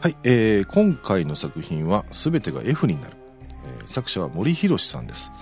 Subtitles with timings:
[0.00, 3.16] はい、えー今回の作品は全てが F になる、
[3.80, 5.32] えー作者は森博さんです、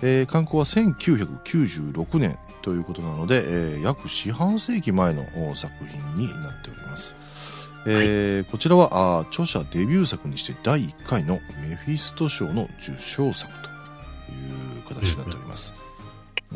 [0.00, 3.42] えー刊行は1996年ということなので、
[3.74, 7.16] えー約四半世紀前のお作品になっております、
[7.84, 13.68] えーこちらはあー著者デビュー作にして第1回のメフィスト賞の受賞作と
[14.30, 15.74] いう形になっております、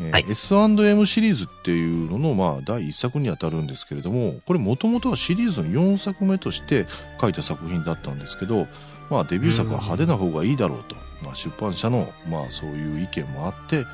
[0.01, 0.27] えーはい。
[0.29, 6.87] S&M シリーズっていうのの、まあ、第1作にあたるんですけれどもこれもともとはシリーズの4作目として
[7.21, 8.67] 書いた作品だったんですけど、
[9.11, 13.85] まあ、デビュー作は派手な方がいいだろうと、まあ、出版社の、まあ、そういう意見もあって、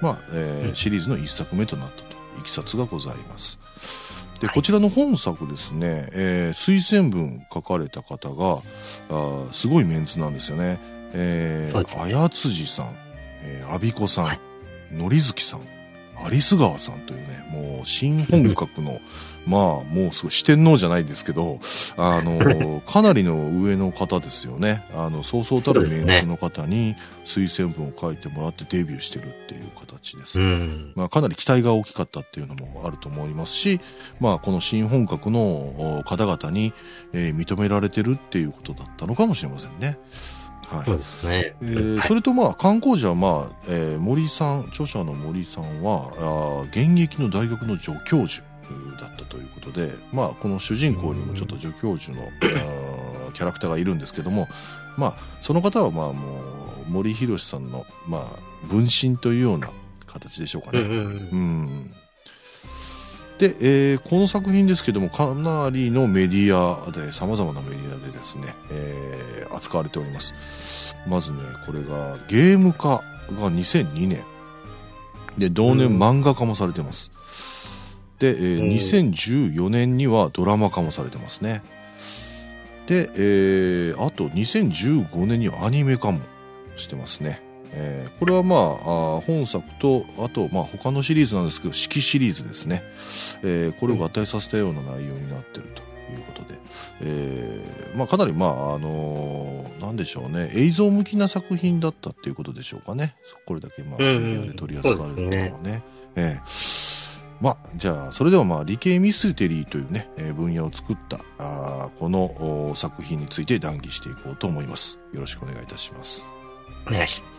[0.00, 0.74] まあえーうん。
[0.76, 2.16] シリーズの1作目となったと。
[2.38, 3.58] いきさつがございます。
[4.40, 4.54] ではい。
[4.54, 8.58] こちらの本作ですね、えー推薦文書かれた方が
[9.08, 10.78] あーすごいメンツなんですよね、
[11.12, 12.94] えー、綾辻さん、
[13.42, 14.40] えー、阿比子さん、はい
[14.92, 15.60] のりずきさん
[16.24, 19.00] 有栖川さんというねもう新本格の
[19.46, 21.60] まあもうすごい四天王じゃないですけど
[21.96, 30.92] あのかなりの上の方ですよねあのそうそうたるメそうですねンツの方に推薦文を書いてもらってデビューしてるっていう形です、うん。
[30.96, 33.80] まあ、かなり期待が大きかったっていうのもあると思いますし、
[34.20, 36.72] まあ、この新本格のお方々に、
[37.12, 39.98] えー認められてるっていうことだったのかもしれませんね。
[40.70, 40.84] はい。
[40.86, 41.54] そうですね。
[41.62, 42.08] えーはい。
[42.08, 48.44] それとまあ観光時はまあ、えー森さん著者の森さんはあー現役の大学の助教授
[49.00, 54.48] だったということで、まあ、この主人公にもちょっと助教授のあーキャラクターがいるんですけども、
[54.96, 56.40] まあ、その方はまあも
[56.88, 59.68] う森博さんの、まあ、分身というような
[60.06, 60.80] 形でしょうかね。
[60.80, 61.08] うんうんうん。
[61.30, 61.92] うん
[63.38, 70.34] で、えーこの作品ですけどもかなりのメディアでさまざまなメディアでですね、えー扱われております。
[71.06, 74.24] まずねこれがゲーム化が2002年
[75.38, 76.02] で同年うん。
[76.02, 77.10] 漫画化もされてます。
[78.18, 78.68] で、えーうん。
[78.70, 81.62] 2014年にはドラマ化もされてますね。
[82.86, 86.20] で、えーあと2015年にはアニメ化も
[86.76, 92.82] してますねえーこれはまああー本作とあとまあ他のシリーズなんですけど四季シリーズですね、
[93.42, 95.82] えーこれを合体させたような内容になってると
[96.12, 96.58] いうことで、
[97.02, 100.50] えーまあ、かなりまああのーなんでしょうね。
[100.54, 103.14] 映像向きな作品だったっていうことでしょうかね。
[103.46, 105.82] これだけまあメディアで取り扱われるのはね。
[106.16, 107.06] えー
[107.38, 114.98] まあ、じゃあそれではまあ理系ミステリーというね、えー分野を作ったあーこのお作品について談義していこうと思います。
[115.12, 116.32] よろしくお願いいたします。
[116.88, 117.35] お願いします。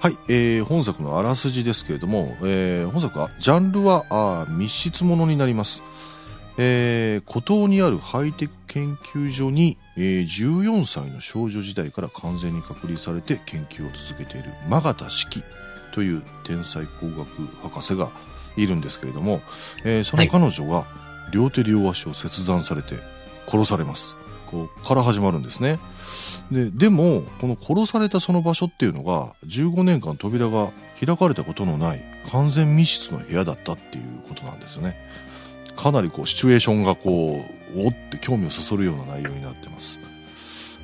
[0.00, 5.82] はい、えー本作のあらすじですけれども、えー本作はジャンルはあー密室ものになります、
[6.58, 15.42] えー孤島にあるハイテク研究所に、えー14歳の少女時代から完全に隔離されて研究を続けている真形式
[15.94, 17.26] という天才工学
[17.62, 18.10] 博士が
[18.56, 19.40] いるんですけれども、
[19.84, 20.86] えーその彼女が
[21.32, 22.96] 両手両足を切断されて
[23.48, 24.16] 殺されます。
[24.50, 25.78] ここから始まるんですね
[26.50, 30.70] ででもこの殺されたその場所っていうのが15年間扉が
[31.04, 34.96] 開かれたことのない完全密室の部屋だったっていうことなんですよね。
[35.76, 37.44] かなりこうシチュエーションがこ
[37.74, 40.00] うおって興味をそそるような内容になってます。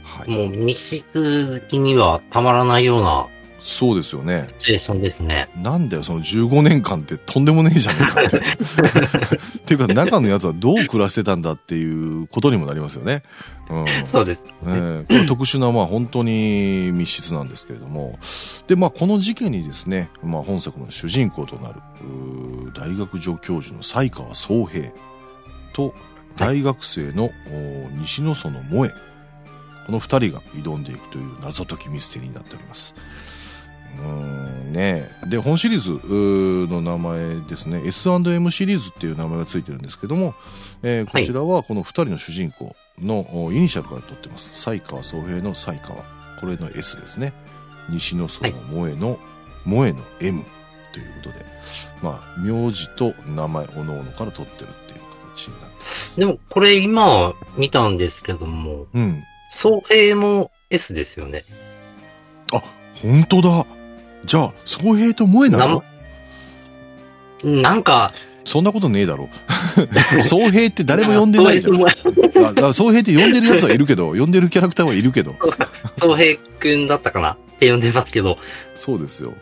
[0.02, 0.30] はい。
[0.30, 3.28] もう密室的にはたまらないような
[3.60, 4.46] そうですよね。
[4.58, 5.48] シチュエーですね。
[5.56, 8.38] なんだよその15年間ってとんでもねえじゃねえかって。
[9.58, 13.22] っていうか中のやつはどう暮らしてたんだっていうことにもなりますよね。
[13.68, 14.06] うん。
[14.06, 14.42] そうです。
[14.64, 18.18] えーこれ特殊な、まあ、本当に密室なんですけれども。
[18.66, 21.80] で、まあ、この事件にですね、まあ、本作の主人公となる
[22.74, 24.90] 大学助教授の西川宗平
[25.72, 25.94] と
[26.36, 29.10] 大学生の、お西野園萌え
[29.86, 32.94] この二人が挑んでいくという謎解きミステリーになっております。
[33.98, 34.04] うー
[34.68, 36.00] んねで本シリーズ
[36.72, 37.18] の名前
[37.48, 37.82] ですね。
[37.84, 40.34] S&M シリーズっていう名前がついてるんですけども、
[40.82, 44.50] えーこちらはこの2人の主人公のおイニシャルから取ってます。
[44.54, 46.04] 西川宗平の西川
[46.40, 47.32] これの S ですね。
[47.88, 49.18] 西野荘の萌えの、
[49.64, 50.44] 萌えの M
[50.92, 51.44] ということで。
[52.02, 55.00] まあ名字と名前おのおのから取ってるっていう
[55.34, 56.20] 形になってます。
[56.20, 59.22] でもこれ今見たんですけども、うん。
[59.50, 61.44] 総平も S ですよね。
[63.02, 63.66] 本当だ
[64.24, 65.82] じゃあ宗平と萌えなの？
[67.42, 68.12] なんか、
[68.44, 69.28] そんなことねえだろ。
[70.22, 71.76] 宗平って誰も呼んでないじゃん。
[71.80, 71.84] ん。
[71.84, 75.36] ああ宗平って呼んでるやつはいるけど呼んでるキャラクターはいるけど。
[75.98, 78.38] 総平くんだったかなって呼んでますけど、
[78.74, 79.34] そうですよ。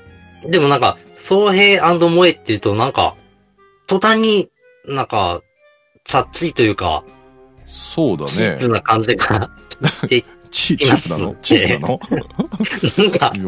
[0.46, 3.14] でもなんか、総平萌えって言うとなんか、
[3.86, 4.48] 途端に
[4.86, 5.42] なんか、
[6.04, 7.02] さっちりというか、
[7.68, 8.66] そうだね。
[8.68, 9.50] な感じが
[10.02, 11.34] 聞いて、チチープなの？
[11.42, 12.00] チープなの？
[12.98, 13.38] なんか、い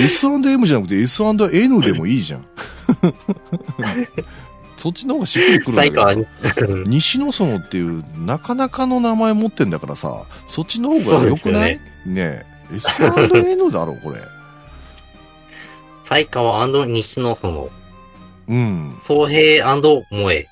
[0.00, 2.46] や S&M じゃなくて S&N でもいいじゃん。
[4.76, 11.80] そっちの方がしっくりくるんけど西野園っていうなかなかの名前持ってんだからさそっちの方が良くない？
[12.06, 12.44] ね。
[12.70, 12.76] え。
[12.76, 14.16] S&N だろこれ。
[16.02, 17.70] 才川西野園、
[18.48, 18.96] うん。
[19.00, 20.48] 総平萌え。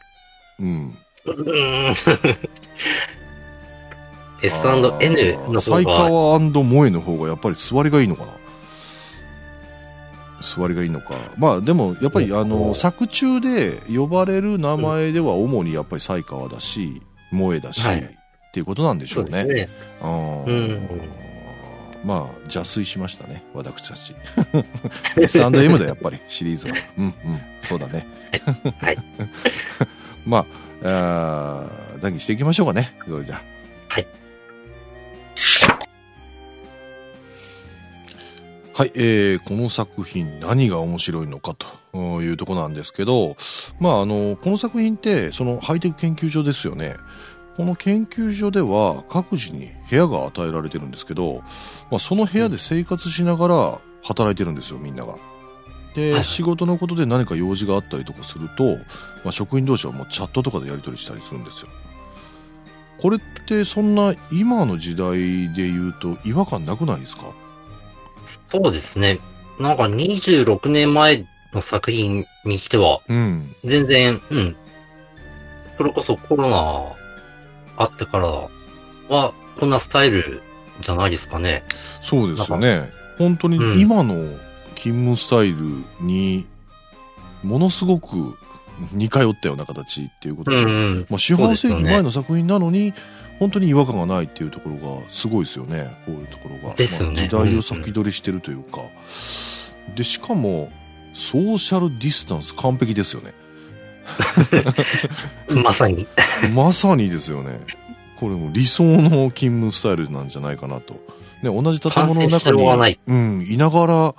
[0.58, 0.96] うん。
[1.26, 1.94] うーん。
[4.42, 4.82] S&N
[5.52, 8.32] の方才が、川萌えの方がやっぱり座りがいいのかな？
[10.42, 11.14] 座りがいいのか。
[11.38, 12.38] まあでもやっぱりうん。
[12.40, 17.00] あの作中で呼ばれる名前では主にやっぱり才川だし
[17.30, 18.00] 萌えだし、はい。
[18.00, 19.42] っていうことなんでしょうね。
[19.42, 19.68] そうね。
[20.00, 20.44] あー。
[20.44, 20.88] うん。
[22.04, 22.18] まあ
[22.52, 24.14] 邪推しましたね私たち。
[25.22, 26.74] S&M だやっぱりシリーズは。
[26.98, 27.12] うんうん。
[27.62, 28.08] そうだね。
[28.80, 28.98] はい。
[30.26, 30.44] ま
[30.82, 31.68] あ
[32.00, 32.96] 談義していきましょうかね。
[33.06, 33.38] それじゃあ。
[33.38, 33.51] はい
[38.74, 41.54] はい、えーこの作品何が面白いのか
[41.92, 43.36] というところなんですけど、
[43.78, 46.96] まあ、あの、この作品って、そのハイテク研究所ですよね。
[47.56, 51.42] この研究所では各自に部屋が与えられてるんですけど、
[51.90, 55.16] まあ、その部屋で生活しながら働いてるんですよ、みんなが。
[55.94, 58.76] で、はい仕事のことで何か用事があったりとかすると、
[59.22, 61.68] まあ、職員同士はもうチャットとかでやり取りしたりするんですよ。
[63.02, 67.24] これってそんな今の時代で言うと違和感なくないですか？
[68.48, 69.18] そうですね。
[69.58, 73.54] なんか26年前の作品にしては、うん。
[73.64, 74.56] 全然、うん。
[75.76, 78.48] それこそコロナあってから
[79.08, 80.40] は、こんなスタイル
[80.80, 81.64] じゃないですかね。
[82.00, 82.90] そうですよね。
[83.18, 84.14] 本当にうん今の
[84.76, 85.58] 勤務スタイル
[86.00, 86.46] に
[87.42, 88.38] ものすごく
[88.92, 91.06] 似通ったような形っていうことで、うんうん。
[91.08, 92.94] まあ、四半世紀前の作品なのに、
[93.38, 95.96] 本当に違和感がないっていうところがすごいですよね。
[96.06, 96.62] こういうところが。
[96.62, 96.76] ねまあ
[97.14, 98.80] 時代を先取りしてるというか。
[99.96, 100.70] で、しかも、
[101.14, 103.34] ソーシャルディスタンス完璧ですよね。
[105.62, 106.06] まさに。
[106.54, 107.60] まさにですよね。
[108.16, 110.94] これも理想の勤務スタイルなんじゃないかなと。
[111.42, 114.14] ね、同じ建物の中に、うん、いながら、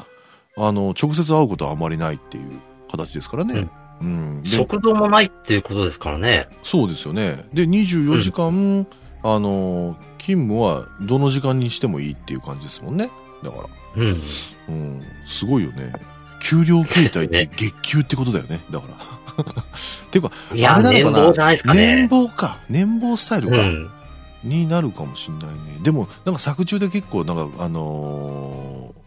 [0.57, 2.59] あの、直接会うことはあまりないっていう
[2.91, 3.53] 形ですからね。
[3.53, 3.71] うん。
[4.43, 6.47] で食堂もないっていうことですからね。
[6.63, 7.45] そうですよね。
[7.53, 8.85] で、24時間、
[9.23, 13.09] あの、勤務はどの時間にしてもいいっていう感じですもんね。
[13.43, 14.21] だから、うん。
[14.69, 15.93] うん、すごいよね。
[16.41, 18.61] 給料形態って ね月給ってことだよね。
[18.69, 18.93] だから。
[18.95, 18.99] っ
[20.11, 21.23] ていうか、いや、あれなのかな？
[21.23, 22.07] 年俸じゃないですか年ね。
[22.09, 22.57] 俸か。
[22.69, 23.57] 年俸スタイルか。
[23.57, 23.89] うん。
[24.43, 25.79] になるかもしれないね。
[25.83, 29.03] でも、なんか作中で結構、なんか、あのー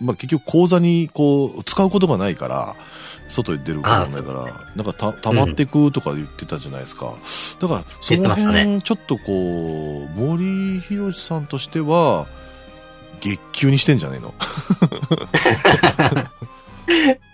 [0.00, 2.76] まあ、結局口座にこう、使うことがないから、
[3.28, 4.44] 外に出ることがないから、
[4.74, 7.12] なんかた、溜まってくとか言ってたじゃないですか。
[7.60, 12.26] だから、その辺、ちょっとこう、森博さんとしては、
[13.20, 14.34] 月給にしてんじゃねえの？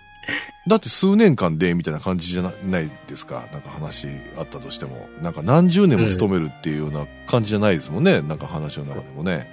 [0.67, 3.49] だって数年間でみたいな感じじゃなないですか。
[3.53, 4.09] なんか話
[4.39, 5.09] あったとしても。
[5.21, 8.23] なんか何十年も勤めるっていうような感じじゃないですもんね。
[8.23, 9.51] なんか話の中でもね。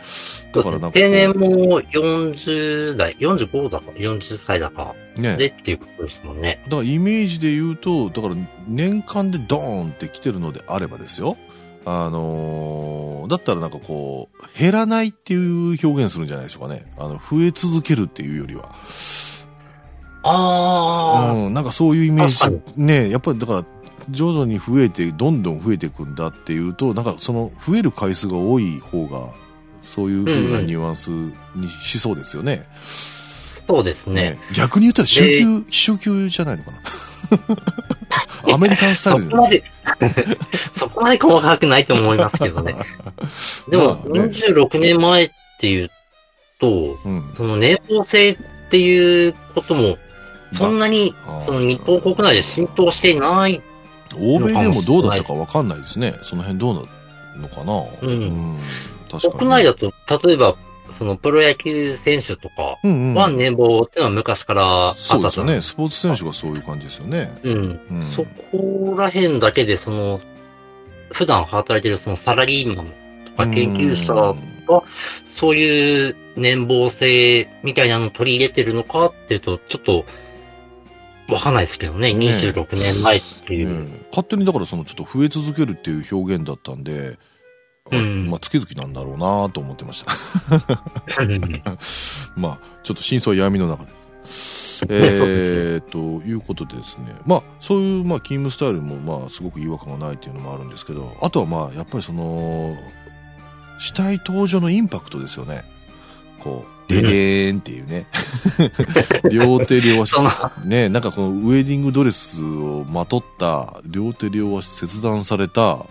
[0.53, 0.91] だからなんか。
[0.91, 5.35] 定年も40代、45だか、40歳だかね。
[5.35, 6.61] でっていうことですもんね。
[6.65, 8.35] だからイメージで言うと、だから
[8.67, 11.37] 年間でドーンって来てるのであればですよ。
[11.83, 16.85] あのーだったらなんかこう、減らないっていう表現するんじゃないでしょうかね。
[16.97, 18.75] あの、増え続けるっていうよりは。
[20.23, 22.81] あうん、なんかそういうイメー確ジ。
[22.81, 23.65] ね、やっぱりだから、
[24.09, 29.29] 徐々に増えて、どんどん増えていくんだっていうと、なんかその増える回数が多い方が、
[29.81, 31.09] そういう風なニュアンス
[31.55, 32.67] にしそうですよね。
[32.67, 32.77] あ、
[33.67, 34.37] そうですね。
[34.53, 36.77] 逆に言ったら週休、週休じゃないのかな？
[38.53, 39.63] アメリカンスタイルそこまで、
[40.75, 42.75] そこまで細かくないと思いますけどね。
[43.69, 45.91] でも、まあね26年前っていう
[46.59, 47.33] と、うん。
[47.35, 48.37] その年俸制っ
[48.69, 49.97] ていうことも、
[50.53, 53.61] そんなに、まあその日本国内で浸透していない。
[54.15, 56.15] 欧米でもどうだったかわかんないですね。
[56.23, 56.87] その辺どう
[57.35, 57.83] なのかな。
[58.01, 58.57] うん
[59.09, 59.39] 確かに。
[59.39, 59.93] 国内だと、
[60.25, 60.55] 例えば、
[60.91, 63.13] そのプロ野球選手とかうんうん。
[63.13, 65.61] は年俸っていうのは昔からあったそうですよね。
[65.61, 67.33] スポーツ選手がそういう感じですよね。
[67.43, 67.79] うん。
[67.89, 68.11] うん。
[68.13, 70.19] そこら辺だけで、その、
[71.11, 72.87] 普段働いてるそのサラリーマン
[73.25, 74.51] とか研究者うん
[75.25, 80.05] そういう年俸制みたいなのを取り入れてるのかっていうと、ちょっと、
[81.31, 82.13] わかんないですけどね。
[82.13, 83.69] ね26年前っていう。
[83.69, 87.17] うん勝手にだからそのちょっと増え続けるっていう表現だったんで、
[87.89, 91.23] あうんまあ月々なんだろうなと思ってました。
[91.23, 91.63] う ん
[92.35, 93.91] まあちょっと真相は闇の中で
[94.25, 94.85] す。
[94.89, 102.75] えー、ということでですね、まあそういうまあ勤務スタイルもまあすごく違和感がないっていうのもあるんですけど、あとはまあやっぱりその
[103.79, 105.63] 死体登場のインパクトですよね。
[106.39, 108.05] こうででーんっていうね。
[109.31, 110.15] 両手両足
[110.65, 115.85] ね、なんかこのウェディングドレスをまとった、両手両足切断された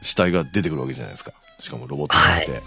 [0.00, 1.32] 死体が出てくるわけじゃないですか。
[1.58, 2.62] しかもロボットになって。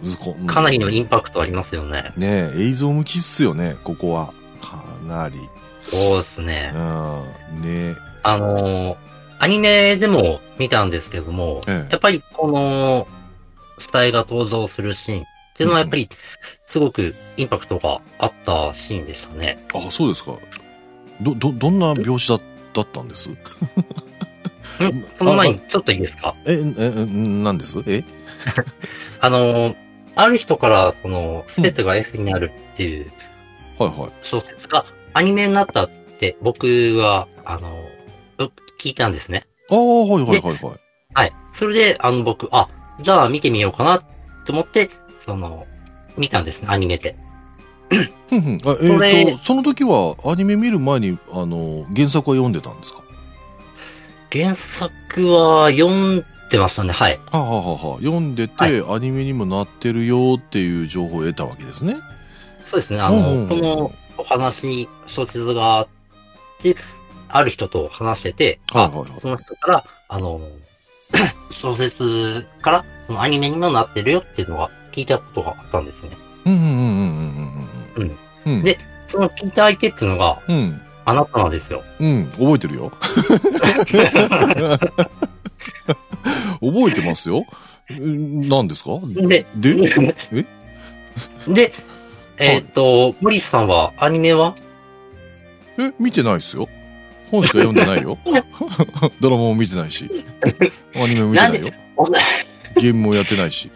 [0.00, 2.12] うこうんかなりのインパクトありますよね。
[2.16, 4.32] ね映像向きっすよね、ここは。
[4.60, 5.36] かなり。
[5.82, 6.72] そうですね。
[6.74, 7.62] うん。
[7.62, 9.08] ねあのー
[9.40, 13.06] アニメでも見たんですけども、ええやっぱりこの、
[13.78, 15.24] 死体が登場するシーンっ
[15.54, 16.08] ていうのはやっぱり、
[16.68, 19.58] すごくインパクトがあったシーンでしたね。
[19.74, 20.32] あ、そうですか。
[21.20, 22.42] ど、ど、どんな描写だ
[22.74, 23.30] だったんです？
[23.32, 23.36] ん
[25.16, 26.34] その前にちょっといいですか？
[26.44, 27.82] え、え、え、なんです？
[27.86, 28.04] え？
[29.20, 29.76] あのー
[30.14, 33.12] ある人から、その、すべてが F になるっていう
[33.78, 34.10] はいはい。
[34.20, 36.66] 小説がアニメになったって僕
[36.98, 38.50] は、あのー
[38.82, 39.46] 聞いたんですね。
[39.70, 40.78] ああ、はいはいはいはい。
[41.14, 41.32] はい。
[41.52, 42.68] それで、あの、僕、あ、
[43.00, 44.00] じゃあ見てみようかな
[44.44, 45.66] と思って、その、
[46.18, 47.16] 見たんですね、アニメで。
[48.28, 53.00] ふんふんあえーと、その時はアニメ見る前に、あの、原作は読んでたんですか？
[54.30, 57.18] 原作は読んでましたね、はい。
[57.30, 61.96] はあ、はあはあはあ、読んでて、はいアニメにもなってるよっていう情報を得たわけですね？
[62.64, 65.88] そうですね、あうんうんうんの、このお話に小説があっ
[66.60, 66.76] て、
[67.30, 70.40] ある人と話してて、はいはいはいあその人から、あの、
[71.50, 76.10] 小説から、そのアニメにもなってるよっていうのが聞いたことがあったんですね。
[76.46, 76.68] うんうんうん
[77.96, 78.16] うん
[78.46, 78.62] うんうん。
[78.62, 80.80] でその聞いた相手っていうのが、うん。
[81.04, 81.82] あなたなんですよ。
[82.00, 82.26] うん。
[82.32, 82.92] 覚えてるよ。
[86.60, 87.44] 覚えてますよ。
[87.92, 89.00] ん何ですか？
[89.06, 89.76] で、で？
[90.32, 90.44] え？
[91.48, 91.72] で、
[92.36, 94.54] えーっと、モリスさんは、アニメは？
[95.78, 96.68] え、見てないですよ。
[97.30, 98.18] 本しか読んでないよ。
[99.20, 100.08] ドラマも見てないし。
[100.94, 101.68] アニメも見てないよ。
[101.96, 103.70] おゲームもやってないし。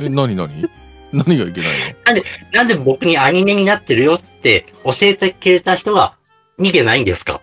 [0.00, 0.68] え、何何？
[1.12, 1.70] 何がいけない
[2.14, 2.22] の？
[2.52, 6.14] なんで僕にアニメになってるよって教えてくれた人が
[6.58, 7.40] 見てないんですか？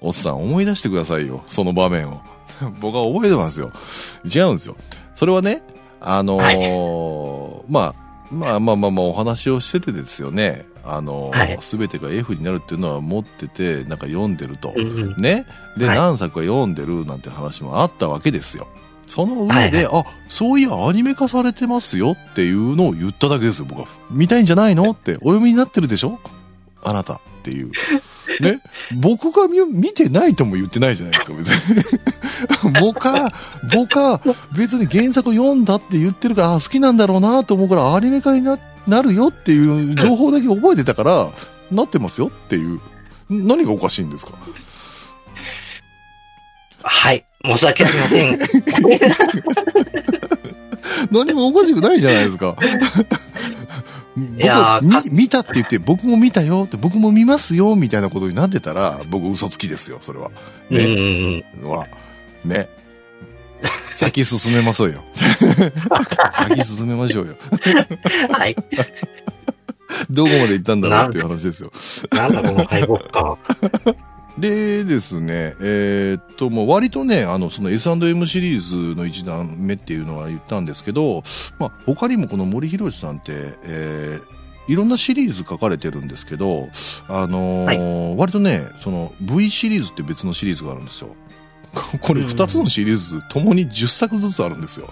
[0.00, 1.42] おっさん思い出してくださいよ。
[1.46, 2.20] その場面を。
[2.80, 3.72] 僕は覚えてますよ。
[4.24, 4.76] 違うんですよ。
[5.14, 5.62] それはね、
[6.00, 7.94] あのーまあ、
[8.32, 10.64] まあまあまあまあお話をしててですよね。
[10.84, 14.72] あのはいすべてが F になるっていうのは持ってて、なんか読んでると。
[14.76, 15.22] うんうん。
[15.22, 15.44] ね？
[15.76, 18.66] で、はい何作か読んでるなんて話もあったわけですよ。
[19.10, 23.88] その上で、はいあ、そういやアニメ化されてますよっていうのを言っただけですよ、僕は。
[24.10, 24.88] 見たいんじゃないの？
[24.92, 26.20] って、お読みになってるでしょ？
[26.84, 27.72] あなたっていう。
[28.40, 28.60] ね？
[28.94, 31.84] 僕が見見てないとも言ってないじゃないですか、別に。
[32.80, 33.28] 僕は、
[33.74, 34.20] 僕は
[34.56, 41.28] 別に原作を読んだって言ってるから、あ好きなんだろうなと思うから、アニメ化にななるよっていう情報だけ覚えてたから、
[41.72, 42.80] なってますよっていう。
[43.28, 44.32] 何がおかしいんですか？
[46.82, 47.24] はい。
[47.44, 48.38] 申し訳ありません。
[51.10, 52.56] 何もおかしくないじゃないですか。
[54.16, 60.30] 僕いやーか見見たって言って、僕も見たよって、僕も見ますよ、みたいなことになってたら、僕嘘つきですよ、それは。
[60.68, 61.44] ね。
[61.60, 61.68] うん。
[61.68, 61.86] は、
[62.44, 62.68] ね。
[63.94, 65.02] 先進めましょうよ。
[66.48, 67.36] 先進めましょうよ。
[68.30, 68.56] はい。
[70.10, 71.72] どこまで行ったんだろうっていう話ですよ。
[72.10, 73.36] なんだこの敗北感。
[74.40, 81.22] でですね、えーっと、もう割とね、あの、その S&M シリーズの一段目っていうのは言ったんですけど、
[81.58, 83.32] まあ、他にもこの森博さんって、
[83.64, 86.68] えーいろんなシリーズ書かれてるんですけど、
[87.08, 91.16] あのー割とね、その V シリーズって別のシリーズがあるんですよ。
[92.00, 94.88] これ2つのシリーズともに10作ずつあるんですよ。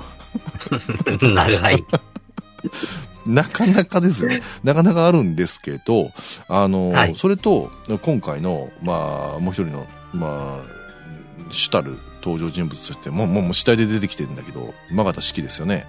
[1.23, 1.85] 長い。
[3.29, 4.31] なかなかですよ。
[4.65, 6.11] なかなかあるんですけど、
[6.49, 7.71] あの、はいそれと、
[8.03, 15.87] 今回の、まあ、もう一人の、まあ、主たる登場人物として、もう、もう死体で出てきてるんだけど、マガタ式ですよね。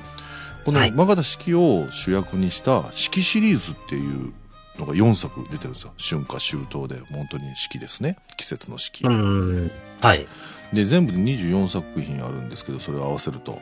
[0.66, 4.34] このはいマガタ式を主役にした式シリーズっていう
[4.78, 5.94] のが4作出てるんですよ。
[5.98, 8.18] 春夏秋冬で、本当に式ですね。
[8.38, 9.06] 季節の式。
[9.06, 9.72] うん。
[10.00, 10.28] はい。
[10.74, 13.60] で、全部で24作品あるんですけど、それを合わせると。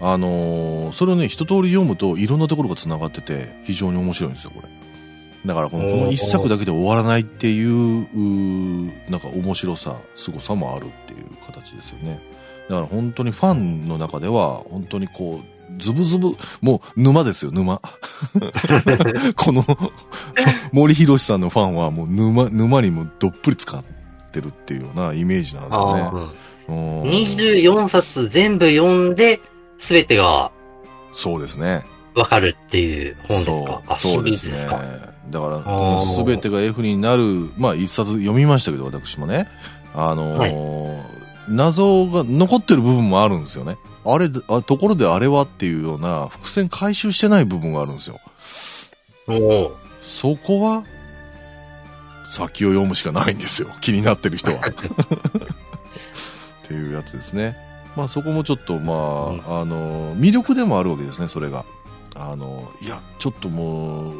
[0.00, 4.68] あのーそれをね、一通り読むと、いろんなところが繋がってて、非常に面白いんですよ、これ。
[5.46, 8.06] だからこの、この一作だけで終わらないっていう、
[9.10, 12.20] なんか面白さ、凄さもあるっていう形ですよね。
[12.68, 17.80] だから本当にファンの中では、本当にこう、ズブズブ、もう沼ですよ、沼。
[19.36, 19.64] この、
[20.72, 23.82] 森博さんのファンはもう沼、沼にもどっぷり使っ
[24.32, 26.10] てるっていうようなイメージなんですよねあ。
[26.12, 26.12] あ。
[26.14, 26.30] うん
[27.02, 29.40] 24冊全部読んで、
[29.80, 30.52] すべてが
[31.12, 31.82] そうですね。
[32.14, 33.82] わかるっていう本ですか？
[33.88, 34.56] あ、そうですね。
[35.30, 35.70] だから、こ
[36.16, 39.48] の全てが F になる、まあ一冊読みましたけど、私もね。
[39.94, 43.76] あのー謎が残ってる部分もあるんですよね。
[44.04, 48.20] あれ、あところであれはっていうような伏線回収してない部分があるんですよ。
[49.26, 50.84] おうそこは、
[52.30, 53.68] 先を読むしかないんですよ。
[53.80, 54.58] 気になってる人は。
[54.62, 54.62] っ
[56.68, 57.56] ていうやつですね。
[57.96, 61.64] まあそこもちょっとまあ、あの、魅力でもあるわけですね、それが。
[62.14, 64.14] あの、いや、ちょっともう、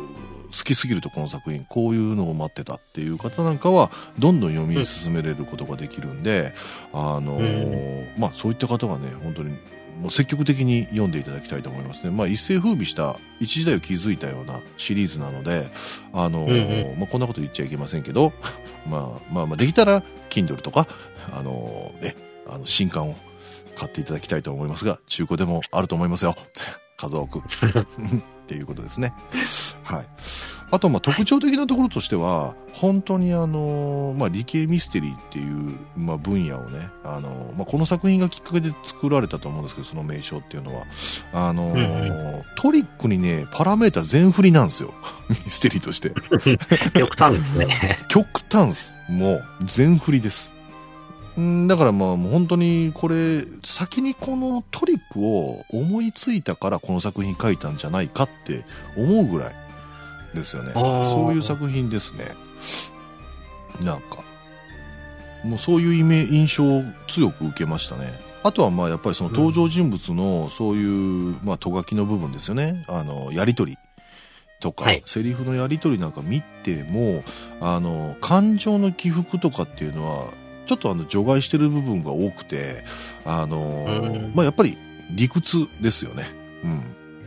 [0.51, 6.53] 好きすぎるとこの作品、こういうのを待ってたっていう方なんかは、どんどん読み進めれることができるんで、
[6.93, 7.41] あの、
[8.19, 9.57] まあそういった方はね、本当に
[10.01, 12.11] もう積極的に読んでいただきたいと思いますね。
[12.11, 15.69] まあ、一世風靡した一時代を築いたようなシリーズなので、
[16.15, 18.33] あのーうんうまあ、こんなこと言っちゃいけませんけど、
[18.89, 20.87] まあ、まあ、まあ、できたら、Kindle とか、
[21.33, 22.15] あのーね、
[22.49, 23.17] あの、新刊を
[23.81, 26.37] 買っていただきたいと思いますが、中古でもあると思いますよ。
[26.99, 27.39] 数多く。
[27.41, 27.43] っ
[28.47, 29.15] ていうことですね。
[29.83, 30.09] はい。
[30.73, 40.85] あと、まあ、特徴的なところとしては、本当にあの、まあ、理系ミステリーっていう、まあ、分野をね、あの、まあ、この作品がきっかけで作られたと思うんですけど、その名称っていうのは。
[41.33, 44.93] あの、んうトリックにね、パラメータ全振りなんですよ。
[45.31, 46.13] ミステリーとして。
[46.95, 47.99] 極端ですね。
[48.09, 48.97] 極端っす。
[49.09, 50.53] もう、全振りです。
[51.39, 58.65] んだからまあもう本当にこれ先にこのトリックを思いついたからこの作品書いたんじゃないかって
[58.97, 59.55] 思うぐらい
[60.35, 60.73] ですよね。
[60.73, 62.35] そういう作品ですね。
[63.85, 64.25] なんか
[65.45, 68.13] もうそういうイメ印象を強く受けましたね。
[68.43, 72.85] あとはまあやっぱりその登場人物のそういうまあとがきの部分ですよね。
[72.89, 73.79] あのやり取り
[74.61, 75.03] とか、はい。
[75.07, 77.23] セリフのやり取りなんか見ても
[77.61, 80.33] あの感情の起伏とかっていうのは
[80.67, 82.85] ちょっとあの除外してる部分が多くて
[83.25, 84.33] あのうん。
[84.35, 84.77] まあやっぱり
[85.11, 86.27] 理屈ですよね。
[86.65, 86.83] うん。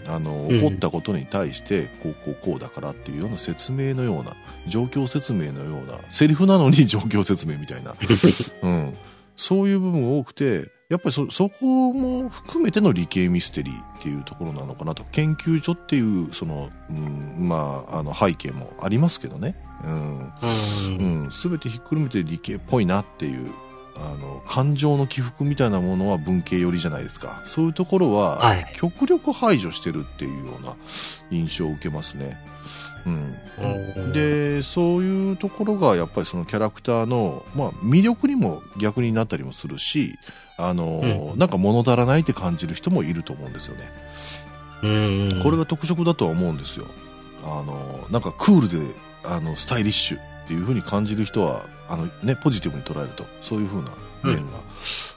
[0.06, 0.50] あのうん。
[0.50, 4.36] 起こったことに対してこうこうこうだからっていうような説明のような
[4.68, 7.96] 状況説明のようなセリフなのに状況説明みたいな、
[8.62, 8.94] うん、
[9.36, 15.04] そういう部分が多くてやっぱりそそこも含めての理系ミステリーっていうところなのかなと。
[15.06, 20.20] 研究所っていうその、うん、まああの背景もありますけどね、うん。
[20.20, 20.32] う。
[20.44, 23.52] うんん、全てひっくるめて理系っぽいなっていう
[23.96, 27.42] あの感情の起伏みたいなものは文系寄りじゃないですか。
[27.44, 28.72] そういうところははい。
[28.76, 30.76] 極力排除してるっていうような
[31.32, 32.38] 印象を受けますね。
[33.08, 33.36] うん、
[33.98, 34.14] うん。
[34.14, 40.20] でそういうところがやっぱりそのキャラクターの、まあ、魅力にも逆になったりもするし
[40.58, 43.90] あの、なんか物足らないって感じる人もいると思うんですよね。
[44.84, 44.88] う
[45.40, 45.42] ん。
[45.44, 46.86] これが特色だとは思うんですよ。
[47.44, 53.90] あのなんかクールであのスタイリッシュっていう風に感じる人はあの、ね、ポジティブに捉えるとそういう風な
[54.24, 54.52] 面が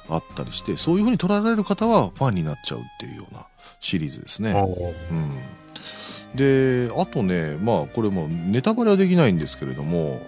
[0.08, 3.46] あったりして、そういう風に捉えられる方はファンになっちゃうっていうような
[3.80, 4.52] シリーズですね。
[4.52, 10.20] うん、であとねまあこれもネタバレはできないんですけれども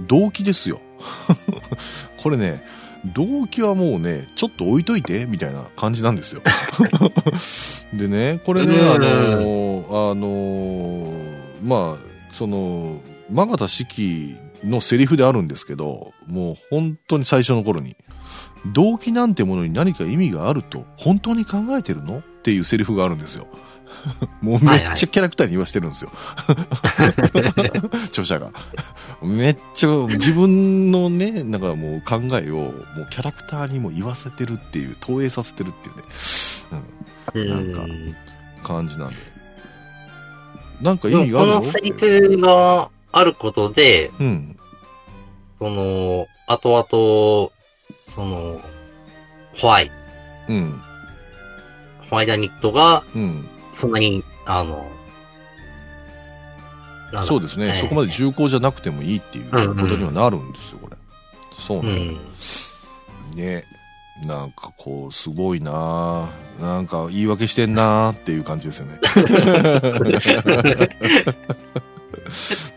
[0.00, 0.80] 動機ですよ
[2.22, 2.64] これね
[3.06, 6.42] 動機はもうねちょっと置いといてみたいな感じなんですよ。
[7.94, 11.12] でねこれねあのあの
[11.62, 17.96] まあその真形四季のセリフであるんですけどもう本当に最初の頃に
[18.74, 22.18] 動機なんてものに何か意味があると本当に考えてるの？
[22.18, 23.46] っていうセリフがあるんですよ。
[24.40, 26.10] もうめっちゃキャラクターに言わせてるんですよ。
[28.06, 28.50] 著者が。
[29.22, 36.02] めっちゃ自分のね、なんかもう考えをもうキャラクターにも言わせてるっていう、投影させてるっていうね、
[36.72, 37.72] うんなん
[38.62, 39.16] か感じなんで。
[40.80, 41.54] なんか意味があるの？
[41.56, 44.56] のセリフがあることで、うん。
[45.58, 48.60] その、後々、その、
[49.56, 49.90] ホワイ、
[50.48, 50.80] うん。
[52.08, 53.46] ホワイトニットが、うん。
[53.80, 54.86] そんなに、あの、
[57.24, 60.96] そうですね、ええそこまで重厚じゃなくてもいいっていうことにはなるんですよ、これ。
[61.52, 62.12] そううね。
[62.12, 62.18] ん。
[63.34, 63.64] ね。
[64.24, 69.00] なんかこう、すごいなぁなんか言い訳してんなーっていう感じですよね。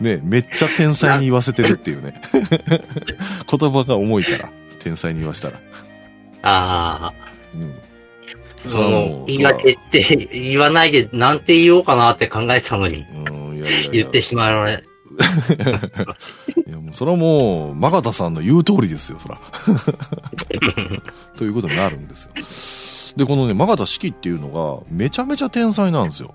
[0.00, 2.20] ねめっちゃ天才に言わせてるっていうね。
[2.32, 5.60] 言葉が重いから、天才に言わしたら。
[6.42, 7.12] ああ、
[7.54, 7.74] うん。
[8.68, 14.84] そのう、言い訳って 言わないで、なんて言おうかなって考えてたのに、うん、いやいやいや言ってしまうね。
[16.66, 19.38] いやもうそれはもう、マガタさんの言う通りですよ、そら。
[21.36, 22.32] ということになるんですよ。
[23.16, 24.48] で、このね、マガタ四季っていうの
[24.82, 26.34] が、めちゃめちゃ天才なんですよ。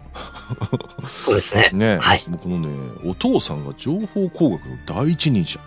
[1.25, 1.71] そうですね。
[1.73, 2.69] ね、はいもうこのね、
[3.03, 5.59] お父さんが情報工学の第一人者。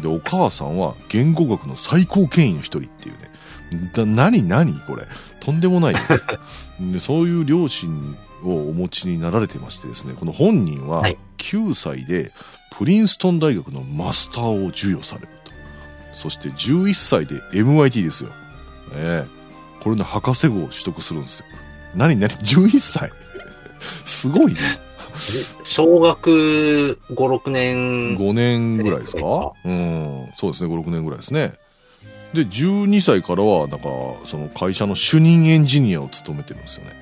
[0.00, 3.30] で、お母さんは言語学の最高権威の一人っていうね。
[3.94, 4.72] だ何何？
[4.80, 5.02] これ。
[5.40, 5.98] とんでもないよ。
[6.92, 12.32] でそういう両親をお持ちになられてましてですね、この本人ははい9歳で
[12.76, 15.52] プリンストン大学のマスターを授与されると。
[16.12, 18.30] そして11歳で MIT ですよ。
[18.94, 19.38] ええ
[19.82, 21.46] これね、博士号を取得するんですよ。
[21.94, 23.12] 何何 ?11 歳
[24.04, 24.60] すごいね。
[25.64, 28.16] 小学5、6年。
[28.18, 29.20] 5年ぐらいですか？
[29.22, 29.52] か？
[29.64, 30.26] うん。
[30.36, 31.54] そうですね、5、6年ぐらいですね。
[32.34, 33.88] で、12歳からは、なんか、
[34.24, 36.96] その会社の主任エンジニアを務めてるんですよね。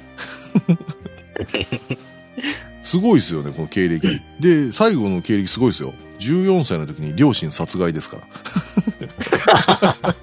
[2.82, 4.06] すごいですよね、この経歴。
[4.38, 5.92] で、最後の経歴すごいですよ。
[6.20, 10.14] 14歳の時に両親殺害ですから。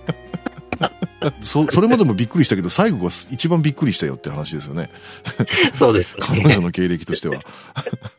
[1.42, 4.90] そそれまでもびっくりしたけど、最後が一番びっくりしたよって話ですよね。
[5.74, 6.56] そうです彼ね。
[6.56, 7.42] 女の経歴としては。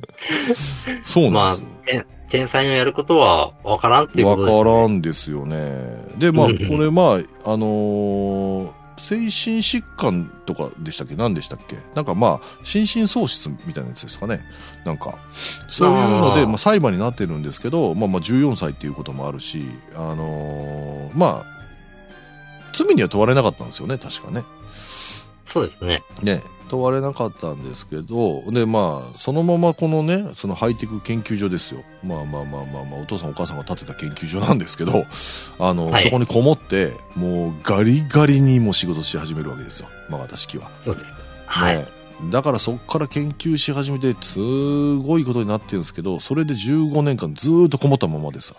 [1.04, 2.04] そうなんですよ。
[2.04, 4.64] 天天才のやることはわからんっていうわことです、ね。
[4.64, 6.06] からんですよね。
[6.18, 7.02] で、まあ、うんこれ、ま
[7.46, 11.16] あ、あのー精神疾患とかでしたっけ？
[11.16, 11.76] 何でしたっけ？
[11.96, 14.40] なんかまあ、心神喪失みたいなやつですかね。
[14.84, 15.18] なんか、
[15.68, 19.66] そういうので、まあ、裁判になってるんですけど、まあまあ、14歳っていうこともあるし、
[19.96, 21.46] あのーまあ、
[22.72, 24.44] 罪には問われなかったんですよね、確かね。
[25.46, 26.02] そうですね。
[26.22, 31.82] ね、問われなかったんですけど、で、まあ、そのままこのね、そのハイテク研究所ですよ。
[32.02, 35.04] まあまあまあまあまあ、お父さんお母さんが建てた研究所なんですけど、
[35.58, 39.88] あの、はいそこにこもって、もうガリガリにもう仕事し始めるわけですよ。
[40.08, 40.70] まあ私は。
[40.82, 41.06] そうです。
[41.46, 41.78] はい。
[41.78, 41.86] ね
[42.30, 44.38] だからそこから研究し始めて、す
[44.98, 48.54] ごいことになってるんですけど、それで15年間ずーっとこもったままでさ。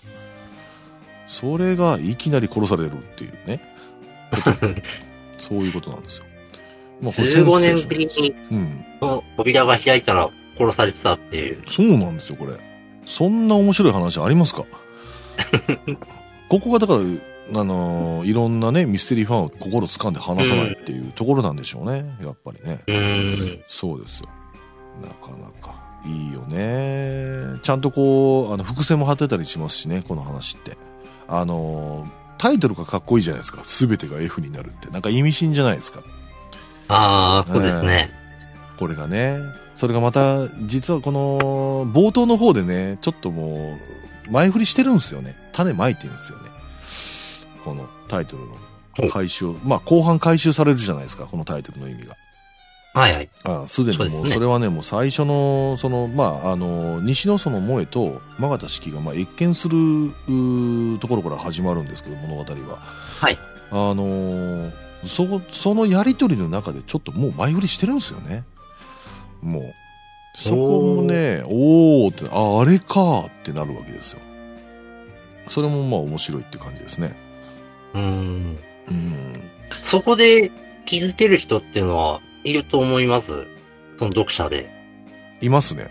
[1.28, 3.62] それがいきなり殺されるっていうね。
[5.38, 6.26] そういうことなんですよ。
[7.02, 8.36] まあこれ15センセーション年ぶりに、
[9.02, 11.62] の扉が開いたら殺されてたっていう。
[11.70, 12.54] そうなんですよ、これ。
[13.06, 14.64] そんな面白い話ありますか？
[16.50, 17.00] ここがだから、
[17.60, 22.16] あのーいろんなね、ミステリーファンを心掴んで離さないっていうところなんでしょうね。
[22.22, 22.80] やっぱりね。
[22.88, 23.60] うーん。
[23.68, 24.30] そうですよ。
[25.02, 25.76] なかなか。
[26.08, 27.60] いいよね。
[27.64, 30.78] ちゃんとこう、あの、伏線も張ってたりしますしね、この話って。
[31.28, 33.62] あのータイトルがかっこいいじゃないですか。
[33.64, 34.90] すべてが F になるって。
[34.90, 36.02] なんか意味深じゃないですか。
[36.88, 38.12] ああ、そうですね。
[38.78, 39.40] これがね。
[39.76, 43.78] それがまた、実はこの、冒頭の方でね、ちょっとも
[44.28, 45.36] う、前振りしてるんですよね。
[45.52, 46.46] 種まいてるんですよね。
[47.64, 48.44] このタイトル
[49.06, 52.16] の回収、まあ後半回収されるじゃないですか、このタイトルの意味が。
[52.94, 53.30] はいはい。
[53.44, 60.14] ああすでにもう、それはね、もう最初の、その、まあ、あの、西野園萌えと真形式が、まあ、謁見する、
[61.02, 62.80] ところから始まるんですけど、物語は。
[63.20, 63.38] はい。
[63.72, 68.44] あのーそこ、そのやりとりの中でちょっともう前振りしてるんですよね。
[69.42, 69.74] もう。
[70.38, 74.20] そこもね、おーって、あ、あれかってなるわけですよ。
[75.48, 77.16] それもまあ面白いって感じですね。
[77.94, 78.58] うーん。
[78.90, 79.42] うん。
[79.82, 80.52] そこで
[80.86, 83.46] 気づける人っていうのはいると思います？
[83.98, 84.70] その読者で。
[85.42, 85.90] いますね。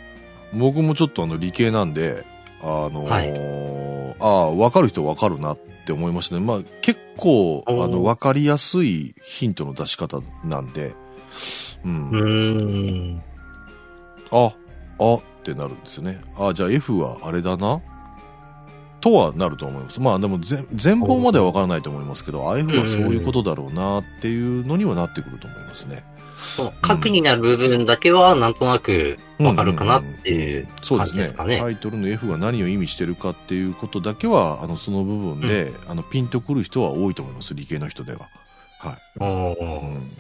[0.53, 2.27] 僕もちょっとあの理系なんで、
[2.61, 6.43] あのーああ、わかる人わかるなって思いましたね。
[6.43, 10.95] まあ結構、あの、わかりやすいヒントの出し方なんで、
[11.85, 12.11] うん。
[12.11, 13.23] うーん。
[14.31, 14.55] あ、
[14.99, 16.19] あってなるんですよね。
[16.39, 17.81] あ、じゃあ F はあれだな
[19.01, 20.01] とはなると思います。
[20.01, 26.05] まあでも全全本まではわからないと思いますけど、あ F はそういうことだろうなっていうのにはなってくると思いますね。
[26.57, 31.59] その核になる部分だけはなんとなくわかるかなっていう感そうですねじですかね。
[31.59, 37.55] タイトルの F が何を意味してるかっていうことだけは、あの、その部分で、あの、ピンとくる人は多いと思います。
[37.55, 38.29] 理系の人では。
[38.79, 38.97] はい。
[39.21, 40.11] おーうん。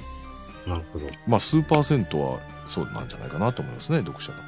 [0.66, 1.06] なるほど。
[1.26, 4.38] まあ、数パーセントはそうなんじゃないかなと思いますね、読者の。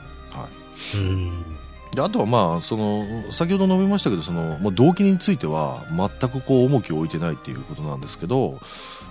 [0.40, 0.48] は
[0.94, 1.44] うーん。
[1.92, 1.96] い。
[1.96, 8.58] で、あとはまあ、その、先ほど述べましたけど、その、まあ、動機については、全くこう、重きを置いてないっていうことなんですけど、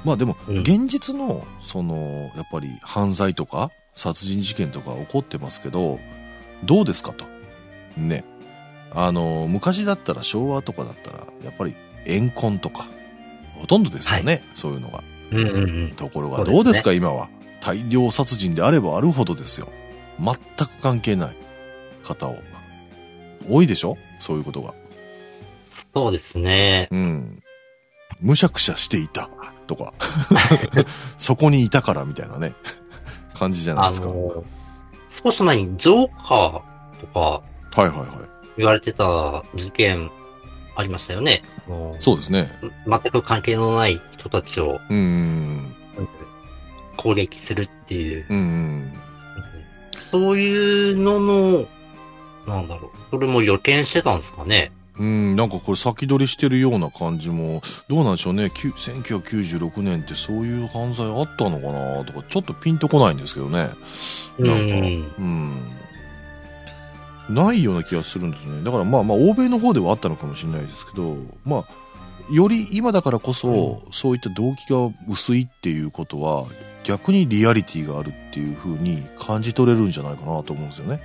[0.06, 6.00] まあでも、うん現実の、その、やっぱり犯罪とか、殺人事件とか起こってますけど、
[6.64, 7.26] どうですかと。
[7.98, 8.24] ね。
[8.92, 12.86] あの、昔だったら、昭和とかだったら、やっぱり、怨恨とか、
[13.56, 15.04] ほとんどですよね、そういうのが。
[15.32, 15.92] うんうんうん。
[15.92, 17.28] ところがどうですか、今は。
[17.60, 19.68] 大量殺人であればあるほどですよ。
[20.20, 21.36] 全く関係ない
[22.04, 22.38] 方を。
[23.50, 23.98] 多いでしょ？
[24.20, 24.76] そういうことが。
[25.94, 26.88] そうですね。
[26.92, 27.44] うん。
[28.22, 29.30] むしゃくしゃしていた
[29.66, 29.94] とか。
[31.18, 32.54] そこにいたからみたいなね。
[33.34, 34.08] 感じじゃないあですか。
[35.24, 37.42] 少し前にジョーカーとかは
[37.78, 38.08] いはい。
[38.58, 40.10] 言われてた事件
[40.76, 41.42] ありましたよね。
[42.00, 42.50] そうですね。
[42.88, 45.76] 全く関係のない人たちをうんうん
[46.98, 48.26] 攻撃するっていう。
[48.30, 48.94] うん。
[50.12, 51.66] そういうのの、
[52.48, 52.92] なんだろう。
[53.12, 54.72] それも予見してたんですかね。
[54.98, 58.50] うん、なんかこれ先取りしてるような感じも、どうなんでしょうね。
[58.50, 63.70] きゅ1996年ってそういう犯罪あったのかなとか、ちょっとピンとこないんですけどね。
[64.40, 65.14] なんか、うん
[67.30, 67.36] うん。
[67.36, 68.64] ないような気がするんですね。
[68.64, 71.66] だからまあまあ、欧米の方ではあったのかもしれないですけど、まあ、
[72.32, 74.78] より今だからこそ、そういった動機が
[75.10, 76.46] 薄いっていうことは、
[76.84, 81.02] 逆にリアリティがあるっていう風に感じ取れるんじゃないかなと思うんですよね。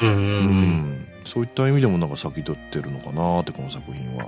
[0.00, 4.26] うんそういった意味でもなんか先取ってるのかなってこの作品は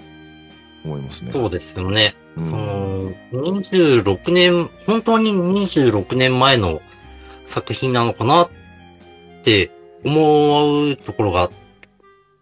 [0.85, 1.33] 思いますね。
[1.33, 2.15] そうですよね。
[2.37, 2.51] うそん。
[2.51, 6.81] の、26年、本当に26年前の
[7.47, 8.49] 作品なのかなっ
[9.45, 9.71] て
[10.05, 11.51] 思うところが、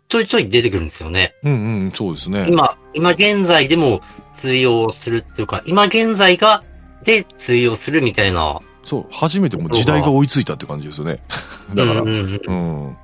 [0.09, 1.35] ちょいちょい出てくるんですよね。
[1.42, 2.47] うんうん、そうですね。
[2.49, 4.01] 今、今現在でも
[4.35, 6.62] 通用するっていうか、今現在が、
[7.05, 8.59] で通用するみたいな。
[8.85, 11.18] そう、初めてもう時代が追いついたって感じですよね。
[11.75, 12.97] だから、うんうんううんん。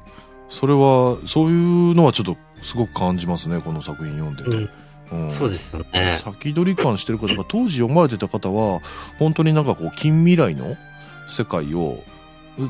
[0.55, 1.55] それは、そうい
[1.93, 4.51] うのはちょっとすごく感じますね、この作品読んでて。
[4.51, 6.19] うんそうですよね。
[6.25, 8.81] 先取り感してる方が当時読まれてた方は
[9.19, 10.77] 本当になんかこう近未来の
[11.29, 12.03] 世界を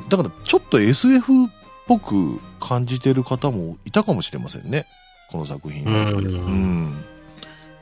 [0.08, 1.48] だからちょっと SF っ
[1.86, 4.86] ぽく感じてる方もいたかもしれませんね
[5.30, 5.90] この作品う。
[5.90, 7.04] はうんん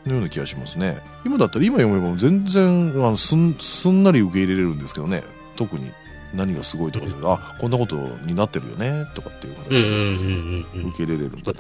[0.05, 5.23] のような気がしますね今だったら今読めば全然あのすんすんなり受け入れれるんですけどね
[5.57, 5.91] 特に
[6.35, 9.69] 何がすごいとかあこんなことになってるよねとかっていう形。
[10.75, 11.59] で受け入れれるんでね。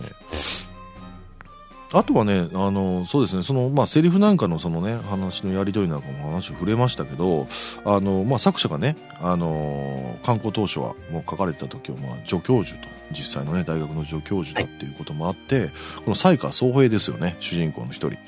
[1.95, 7.47] あとはね、あの、そうですね、その、まあ、セリフなんかのそのね、話のやり取りなんかも話触れましたけど、
[7.85, 18.19] あの、まあ、作者がね、あの、観光当初はもう書かれてた時は、まあ、助教授と、実際のね、大学の助教授だっていうこともあって、この西川総平ですよね、主人公の一人。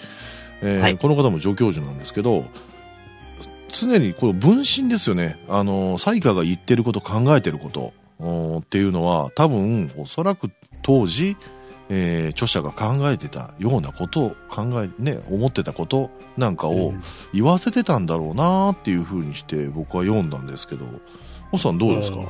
[0.61, 2.44] えーはいこの方も助教授なんですけど、
[3.74, 5.38] 常にこの分身ですよね。
[5.48, 7.92] あの、西川が言ってること、考えてること、
[8.58, 10.50] っていうのは、多分、おそらく
[10.82, 11.37] 当時、
[11.90, 16.94] えー著者が考えてたようなことを考え、ね、思ってたことなんかを
[17.34, 20.87] 言わせてたんだろうなっていうふうにして僕は読んだんですけど、
[21.52, 22.28] おっさんどうですか、うん。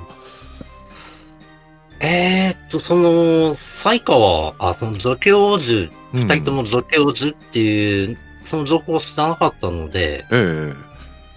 [2.00, 10.93] えーっと、その、才川、あ、その助教授、うん二人とも助教授っていう、その情報を知らなかったので、ええ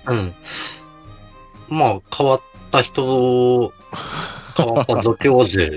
[0.08, 0.36] うん。
[1.70, 2.42] まあ、変わっ
[2.72, 3.74] た人、
[4.56, 5.70] 変わった助教授っ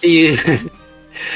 [0.00, 0.70] ていう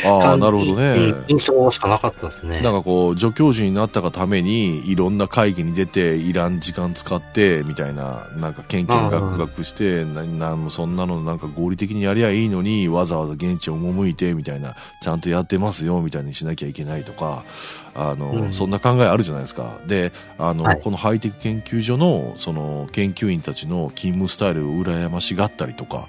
[0.04, 0.94] あなるほどね。
[0.94, 2.60] うん印象しかなかったですね。
[2.60, 17.44] なんかこう、助教授になったがために、いろんな会議に出て、いらん時間使って、みたいな、なんか研究学学して、ななんもそんなのなんか合理的にやりゃいいのに、わざわざ現地を赴いて、みたいな、ちゃんとやってますよ、みたいにしなきゃいけないとか、
[17.94, 19.78] あの、うんそんな考えあるじゃないですか。
[19.86, 26.08] で、あの、はいこのハイテク研究所の、その、研究員たちの勤務スタイルを羨ましがったりとか、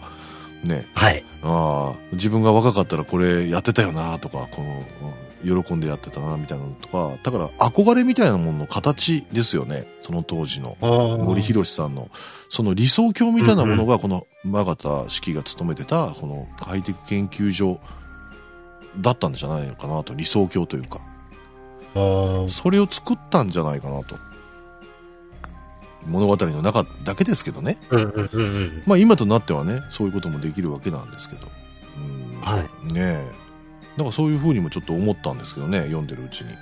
[0.64, 1.24] ね、はい。
[1.42, 9.86] ああ、自分が若かったらこれやってたよなとか、この、うん喜んでやってたなみたいなのとか、だから憧れみたいなものの形ですよね。
[10.04, 10.78] その当時の。
[10.82, 12.10] 森森博さんの、
[12.50, 17.80] その理想郷みたいなものが、この、マガタ式が勤めてた、このハイテク研究所
[19.00, 21.00] だったんじゃないのかなと、理想郷というか。
[21.94, 24.16] それを作ったんじゃないかなと。
[26.06, 27.78] 物語の中だけですけどね。
[27.90, 28.84] うんうんうんうん。
[28.86, 31.48] まあ今となってはね、そういうこともできるわけなんですけど。
[31.98, 32.94] うんはい。
[32.94, 33.26] ねえ。
[33.98, 36.54] なんかそういうふうにもちょっと思ったんですけどね、読んでるうちに。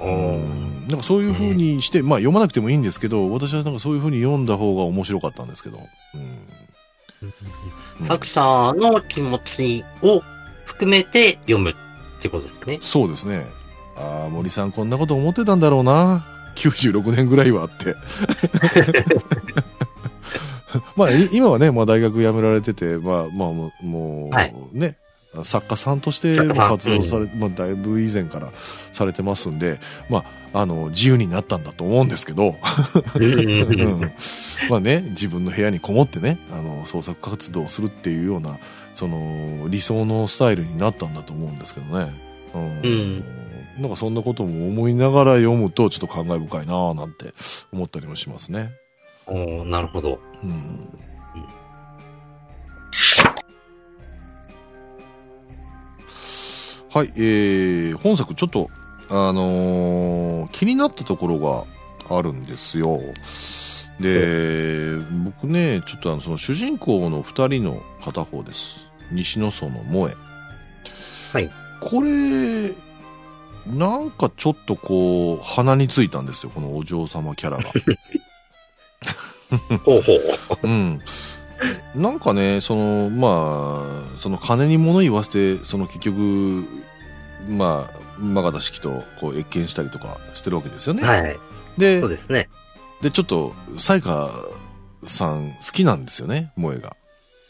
[0.00, 5.78] うんなんかそういうふうにして、まあ読まなくてもいいんですけど、私はなんかそういうふうに読んだ方が面白かったんですけど。
[6.14, 7.34] うんうん
[8.02, 10.22] 作者の気持ちを
[10.66, 11.74] 含めて読むっ
[12.20, 12.78] てことですね。
[12.82, 13.46] そうですね。
[13.96, 16.26] ああ、森さんこんなこと思ってたんだろうな。
[16.54, 17.94] 96年ぐらいはって。
[20.96, 24.96] まあ、い今はね、まあ大学辞められてて、まあ、まあ、もう、もうはいね、
[25.42, 28.52] 作家さんとして活動され、まあ、だいぶ以前から
[28.92, 32.54] されてますんで、まあ、あの、自由になったんだと思うんですけど、
[34.70, 38.58] まあね、自分の部屋にこもってね、あの、創作活動をするっていうような、
[38.94, 42.12] その、理想のスタイルになったんだと思うんですけどね。
[42.54, 42.62] うん。
[42.62, 43.43] うん
[43.78, 47.32] なんかそんなことも思いながら読むと、ちょっと感慨深いなぁなんて
[47.72, 48.72] 思ったりもしますね。
[49.26, 50.20] おーなるほど。
[50.42, 50.88] うん。
[56.90, 58.68] はい、えー、本作ちょっと、
[59.10, 61.64] あのー気になったところが
[62.16, 63.00] あるんですよ。
[63.98, 68.76] で、僕ね、ちょっとあの、その主人公の二人の片方です。
[69.10, 70.14] 西野荘の萌え。
[71.32, 71.50] はい。
[71.80, 72.72] これ、
[73.66, 77.64] なんかちょっとこう、鼻についたんですよ、このお嬢様キャラが。
[79.84, 80.20] ほうほう。
[80.62, 81.00] うん。
[81.94, 86.66] なんかね、その、まあ、その金に物言わせて、その結局、
[87.48, 91.02] まあ、マガタ式とこう、謁見したりとかしてるわけですよね。
[91.02, 91.36] はい。
[91.78, 92.48] でそう、ですね。
[93.00, 94.30] で、ちょっと、サイカ
[95.06, 96.96] さん好きなんですよね、萌えが。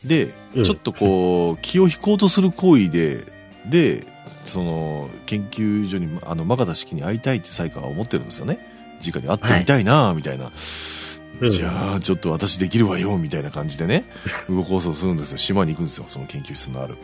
[0.05, 3.27] で、うんちょっとこう、気を引こうとする行為で、
[3.69, 4.07] で、
[4.47, 8.59] その、研究所に、あの、マガタ式に会いたいってサイカは思ってるんですよね。
[9.07, 10.47] 直に会ってみたいな、みたいな。
[10.47, 10.51] うん
[11.51, 14.05] じゃあ、ちょっと私できるわよ、みたいな感じでね、
[14.49, 15.37] 動こうとするんですよ。
[15.37, 16.97] 島に行くんですよ、その研究室のある。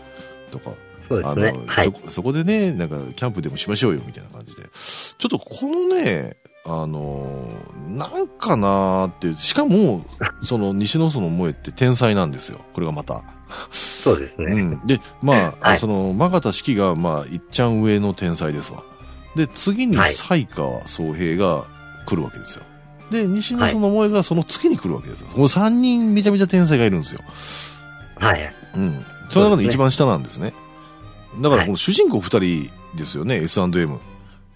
[0.50, 0.70] とか。
[0.70, 0.74] あ
[1.08, 1.52] そうですね。
[1.52, 1.92] の、はいそ。
[1.92, 4.62] こ、そこでね、なんか、キャンプでもしましょうよ、みたいな感じで。
[4.62, 7.48] ちょっとこのね、あの、
[7.88, 10.04] なんかなーっていう、しかも、
[10.44, 12.60] その、西野園萌えって天才なんですよ。
[12.72, 13.24] これがまた。
[13.70, 14.52] そうですね。
[14.52, 14.86] うん。
[14.86, 18.84] で、まあ、はいその、マガタ式が、まあ、いっちゃん上の天才ですわ。
[19.36, 21.64] で、次にはい才川宗平が
[22.06, 22.64] 来るわけですよ。
[23.10, 25.28] で、西野園萌えがその次に来るわけですよ。
[25.32, 27.20] この3人めちゃめちゃ天才がいるんですよ。
[28.16, 28.54] はい。
[28.76, 29.04] うん。
[29.30, 30.54] その中で一番下なんですね。
[31.40, 33.98] だから、この主人公2人ですよね、S&M。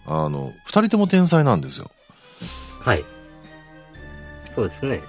[0.07, 1.91] あの、2人とも天才なんですよ。
[2.81, 3.05] はい。
[4.55, 5.03] そうですね。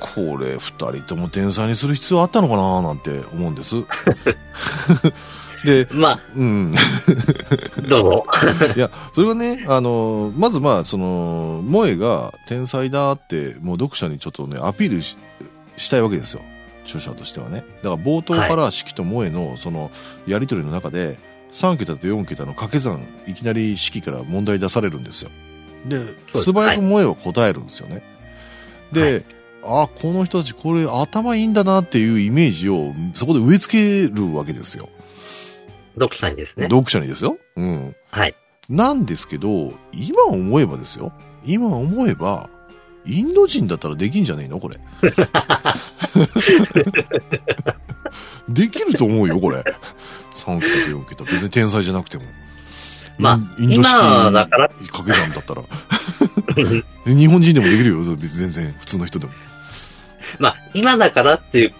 [0.00, 3.74] これ、2人とも天才にする必要あったのかななんて思うんです。
[5.64, 6.72] で、まうん。
[6.76, 8.26] あ、 どうぞ。
[8.76, 15.16] いや、それはね、あの、まずまあ、その、萌えが天才だって、もう読者にちょっとね、アピールし
[15.76, 16.42] したいわけですよ。
[16.84, 17.64] 著者としてはね。
[17.82, 19.90] だから冒頭から式と萌えの、その、
[20.26, 21.18] やりとりの中で、
[21.52, 25.30] 3桁と4桁の掛け算、いきなり式から問題出されるんですよ。
[25.86, 26.00] で、
[26.32, 28.02] 素早く萌えは答えるんですよね。
[28.92, 29.20] で、は
[29.66, 34.88] あ、この人たちこれ頭いいんだなっていうイメージをそこで植え付けるわけですよ。
[35.94, 36.64] 読者にですね。
[36.64, 37.38] 読者にですよ。
[37.56, 37.96] うん。
[38.10, 38.34] はい。
[38.68, 41.12] なんですけど、今思えばですよ。
[41.44, 42.50] 今思えば、
[43.06, 44.58] インド人だったらできんじゃねえの？
[44.58, 44.76] これ。
[48.48, 49.62] できると思うよ、これ。
[50.32, 51.24] 3桁と4桁。
[51.24, 52.24] 別に天才じゃなくても。
[53.18, 55.62] まあインド式今だから掛け算だったら。
[57.06, 57.98] 日本人でもできるよ。
[58.16, 59.32] 別に全然、普通の人でも。
[60.38, 61.74] まあ、今だからっていう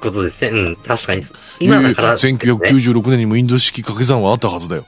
[0.00, 0.50] ことですね。
[0.50, 1.22] うん、確かに。
[1.60, 4.86] 今だから、いやいや1996年にもインド式掛け算はあったはずだよ。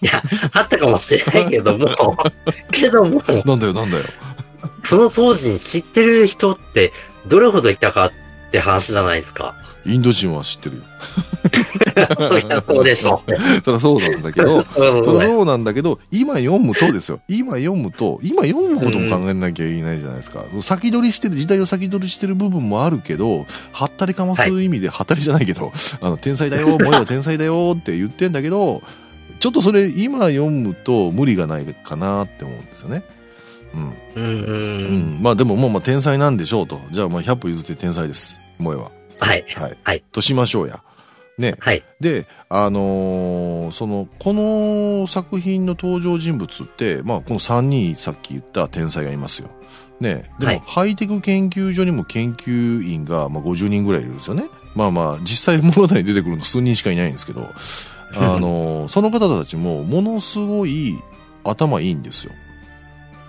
[0.00, 1.86] いや、あったかもしれないけども、
[2.70, 4.04] けども、なんだよ、なんだよ。
[4.82, 6.92] その当時に知ってる人って
[7.26, 8.12] どれほどいたかっ
[8.54, 9.56] て話じゃないですか。
[9.84, 10.82] インド人は知ってるよ。
[11.96, 13.36] いや、そうでしょうね。
[13.64, 14.62] そりゃそうなんだけど、
[15.02, 17.18] そりゃそうなんだけど、今読むとですよ。
[17.28, 20.44] 今読むと、今読むことも考えなきゃいけないじゃないですか。
[20.60, 28.82] 先取りしてる、時代を先取りしてる部分もあるけど、はったりかます意味で、はったりじゃないけど、あの、天才だよ、萌えは天才だよって言ってんだけど、
[29.40, 33.02] ちょっとそれ今読むと無理がないかなって思うんですよね。
[33.74, 33.92] うん。
[34.14, 35.18] うん、うん、ううん。
[35.18, 35.22] ん。
[35.22, 36.80] まあでももうまあ天才なんでしょうと。
[36.92, 38.38] じゃあまあ100歩譲って天才です。
[38.64, 38.90] 萌えは。
[39.20, 39.44] はい。
[39.54, 39.78] はい。
[39.82, 40.04] はい。
[40.12, 40.82] としましょうや。
[41.38, 41.56] ね。
[41.58, 41.82] はい。
[42.00, 49.48] で、あのーその、この作品の登場人物って、まあ、この3人さっき言った天才がいますよ。
[50.00, 50.30] ね。
[50.38, 54.48] でも、はいハイテク研究所にも研究員が、まあ、50人ぐらいいるんですよね。
[54.74, 57.48] まあまあ、実際物語に出てくるの数人しかいないんですけど、
[58.14, 60.94] あのーその方たちも、ものすごい
[61.44, 62.32] 頭いいんですよ。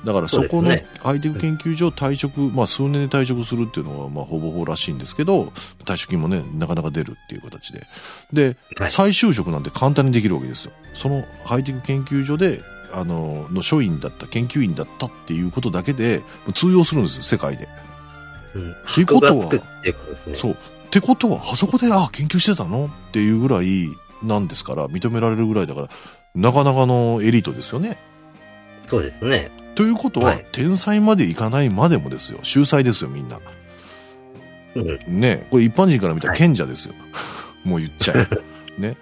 [0.06, 5.52] だからそこのそうですねハイテク研究所退職、まあ数年で退職するっていうのはまあほぼほぼらしいんですけど、
[5.84, 7.88] 退職金もね、なかなか出るっていう形で。
[8.32, 10.72] で、はい再就職なんて簡単にできるわけですよ。
[10.94, 12.62] そのハイテク研究所で、
[12.94, 17.66] あの、の所員だった、研究員だったっていうことだけで通用するんですよ、世界で。
[17.66, 19.62] っていうことで
[20.16, 20.36] すね。
[20.36, 20.52] そう。
[20.52, 20.56] っ
[20.92, 22.86] てことは、あそこで、あ、研究してたの？
[22.86, 23.90] っていうぐらい
[24.24, 25.90] なんですから、認められるぐらいだから、
[26.36, 27.98] なかなかのエリートですよね。
[28.88, 29.52] そうですね。
[29.76, 32.40] ということは、はい天才までいかないまでもですよ。
[32.44, 33.40] 秀才ですよ、みんな。
[34.76, 35.20] うん。
[35.20, 36.96] ねこれ一般人から見たらはい賢者ですよ。
[37.64, 38.28] もう言っちゃえ。
[38.82, 38.96] ね。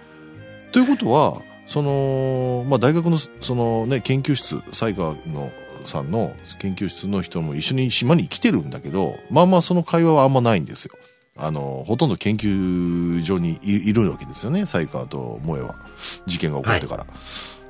[0.72, 5.50] ということは、その、まあ、大学の、そのね、研究室、西川の
[5.84, 10.92] さんの研究室の人も一緒に島に来てるんだけど、まあまあその会話はあんまないんですよ。
[11.36, 15.76] あの、ほとんど研究所にいいるわけですよね、西川と萌えは。
[16.26, 17.04] 事件が起こってから。
[17.04, 17.14] で、そう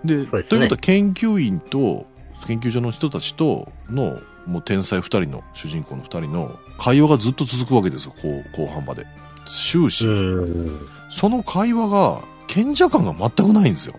[0.05, 2.07] ですねということは研究員と、
[2.47, 8.15] 研究所の人たちとの、もう天才二人の、主人公の二人の会話がずっと続くわけですよ、
[8.53, 9.07] 後後半まで。
[9.47, 10.07] 終始。
[10.07, 10.89] うん。
[11.11, 13.95] その会話が、賢者感が全くないんですよ。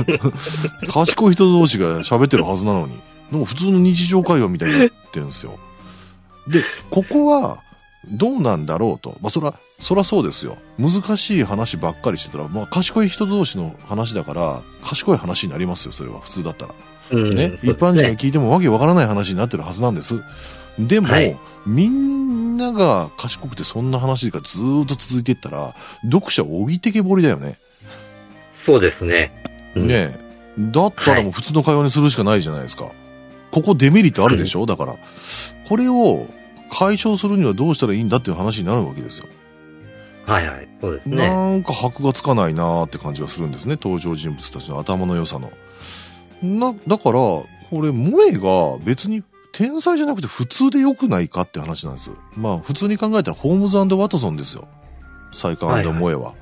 [0.88, 3.00] 賢い人同士が喋ってるはずなのに。
[3.30, 5.58] でも普通の日常会話みたいになってるんですよ。
[6.46, 7.58] で、ここは、
[8.08, 9.16] どうなんだろうと。
[9.20, 10.56] まあ、そら、そらそうですよ。
[10.78, 16.20] 難しい話ばっかりしてたら、まあ、賢い人同士の話だから、賢い話になりますよ、それは。
[16.20, 16.74] 普通だったら。
[17.10, 17.34] うん。
[17.34, 17.48] ね？
[17.48, 20.22] そう一般人が聞いてもわけわからない話になってるはずなんです。
[20.78, 21.36] でも、はい
[21.66, 25.74] みんなが賢くてそんな話がずーっと続いていったら、
[26.04, 27.58] 読者置いてけぼりだよね。
[28.52, 29.30] そうですね。
[29.74, 30.26] うんねえ。
[30.58, 32.90] だったらもう普通の会話にするしかないじゃないですか。
[33.50, 34.96] ここデメリットあるでしょ、だから。
[35.68, 36.26] これを
[36.70, 39.26] 解消するにはどうしたらいいんだっていう話になるわけですよ。
[40.26, 40.68] はいはい。
[40.80, 41.28] そうですね。
[41.28, 45.50] なんか箔がつかないなーって感じがするんですね、登場人物たちの頭の良さの。
[46.42, 49.22] な、だから、これ、萌えが別に
[49.52, 52.10] 天才じゃなくて普通で良くないかって話なんです。
[52.36, 54.68] まあ普通に考えたらホームズワトソンですよ。
[55.32, 56.34] サイカーモエは。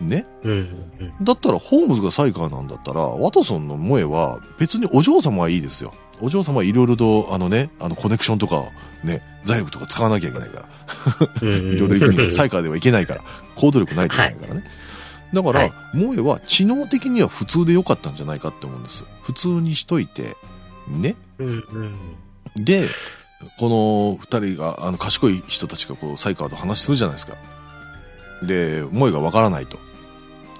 [0.00, 0.26] ね？
[0.42, 5.92] うんうんだったらホームズがサイカーなんだったら、ワトソンのモエは別にお嬢様はいいですよ。
[6.20, 8.64] お嬢様はいろいろと、あのね、あのコネクションとか、
[9.04, 10.66] ね、財力とか使わなきゃいけないから。
[11.42, 13.22] いろいろ行くにはサイカーではいけないから、
[13.56, 14.64] 行動力ないといけないからね。
[15.32, 19.04] だから、はい萌えは知能的には普通でよかったんじゃないかって思うんです。
[19.22, 20.36] 普通にしといて、
[20.88, 21.16] ね。
[22.56, 22.88] で、
[23.58, 27.34] この二人が、あの、賢い人たちがこう、サイカーと話するじゃないですか。
[28.42, 29.78] で、萌えがわからないと。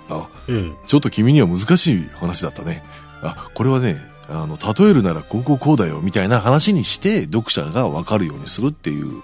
[0.08, 0.76] あ、うん。
[0.86, 2.82] ちょっと君には難しい話だったね。
[3.22, 3.96] あ、これはね、
[4.28, 9.22] あの、例えるならこうこうこうだよ、みたいな話にして、読者がわかるようにするっていう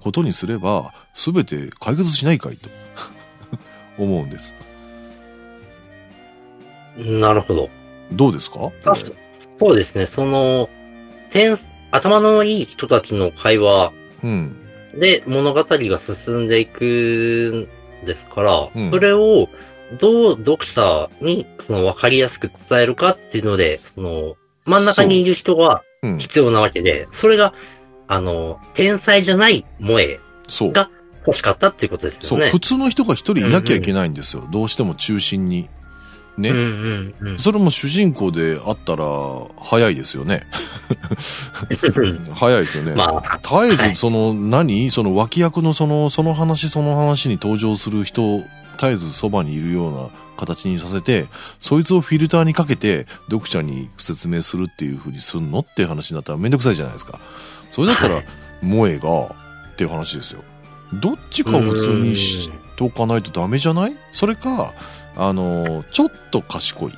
[0.00, 2.68] ことにすれば、すべて解決しないかいと、
[3.98, 4.54] 思うんです。
[6.96, 7.70] なるほど。
[8.12, 8.70] どうですか？
[9.58, 10.06] そうですね。
[10.06, 10.68] その、
[11.30, 11.58] 天、
[11.90, 13.92] 頭のいい人たちの会話
[14.22, 14.58] うん。
[14.94, 17.68] で物語が進んでいく
[18.02, 19.48] んですから、うんそれを
[19.98, 26.18] どう読者にその分かりやすく伝えるかっていうので、その真ん中にいる人がうん。
[26.18, 27.54] 必要なわけで、それが、
[28.08, 30.72] あの、天才じゃない萌えそう。
[30.72, 30.90] が
[31.24, 32.38] 欲しかったっていうことですそう。
[32.40, 32.50] よね。
[32.50, 34.46] 普通の人が一人いなきゃいけないんですよ。
[34.50, 35.68] どうしても中心に。
[36.36, 36.50] ね。
[36.50, 36.56] うん
[37.20, 37.38] うんうん。
[37.38, 39.04] それも主人公であったら、
[39.60, 40.42] 早いですよね。
[42.34, 42.94] 早いですよね。
[42.94, 44.90] まあ、絶えはいずその何？
[44.90, 48.38] その脇役のそのその話その話に登場する人
[48.78, 50.08] 絶えずそばにいるような
[50.46, 51.26] 形にさせて
[51.60, 57.20] そいつをフィルターにかけて読者に説明するっていう風にすんのっていう話になったらめんどくさいじゃないですか。
[57.70, 58.26] それだったら、はい。
[58.62, 59.26] 萌えが
[59.72, 60.42] っていう話ですよ。
[61.00, 63.96] どっちかを普通にしとかないとダメじゃない？
[64.10, 64.72] それか
[65.16, 66.92] あのちょっと賢い。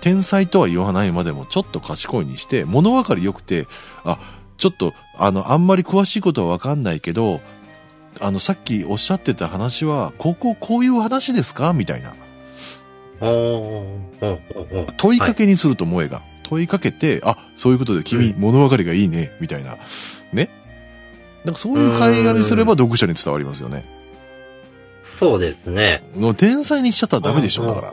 [0.00, 3.66] 天才とは言わないまでもちょっと賢いにして物分かり良くて
[4.02, 4.18] あ
[4.56, 7.40] ちょっとあのあんまり詳しいことは分かんないけど
[8.20, 11.72] あのさっきおっしゃってた話はこここういう話ですか？
[11.72, 12.14] みたいな
[13.20, 18.40] 問いかけにすると萌えが、問いかけてあそういうことで君、うん。
[18.40, 19.32] 物分かりがいいね。
[19.40, 19.76] みたいな。
[20.32, 20.48] ね。
[21.44, 23.84] なんかそういう会話にすれば読者に伝わりますよね。
[25.02, 26.02] そうですね。
[26.16, 27.92] もう天才にしちゃったらダメでしょだか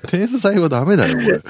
[0.08, 1.40] 天才はダメだよこれ。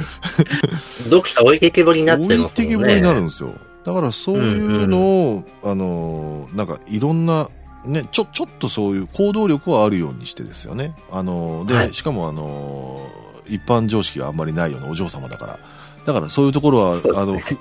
[1.05, 2.67] 読者置いてけぼりになっちゃい置いますもんね。
[2.67, 3.55] てけぼりになるんですよ。
[3.85, 7.49] だからそういうのを、あのー、なんかいろんな、
[7.85, 10.95] ね、ちょ、ちょっとそういう行動力はあるようにしてですよね。
[11.11, 15.59] あのー、で、はいしかもあのー、一般常識があんまりないようなお嬢様だから。
[16.05, 17.59] だからそういうところは、ねあの、ふ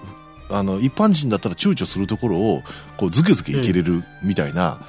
[0.49, 2.61] あの、一般人だったら躊躇するところを、
[2.97, 4.79] こう、ズケズケいけれるみたいな、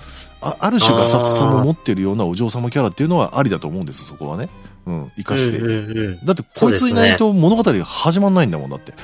[0.41, 4.49] あある種がさつさも持ってるようなお嬢様キャラっていうのはありだと思うんです、そこはね。
[4.87, 5.59] うん、生かして。
[5.59, 8.95] うんうんうんだってこいついないと物語が始まんないんだもんだって。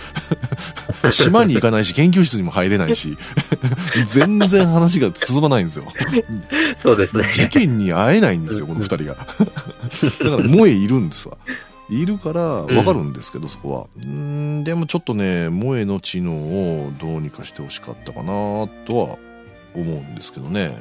[1.10, 3.16] 島に行かないし、研究室にも入れないし、
[4.06, 5.84] 全然話が進まないんですよ。
[6.82, 7.24] そうですね。
[7.32, 9.14] 事件に会えないんですよ、この二人が。
[9.14, 9.24] だか
[10.36, 11.36] ら、萌えいるんですわ。
[11.90, 13.86] いるから、わかるんですけど、そこは。
[14.04, 19.18] うーん、でもちょっとね、萌えの知能をどうにかしてほしかったかなとは
[19.74, 20.76] 思うんですけどね。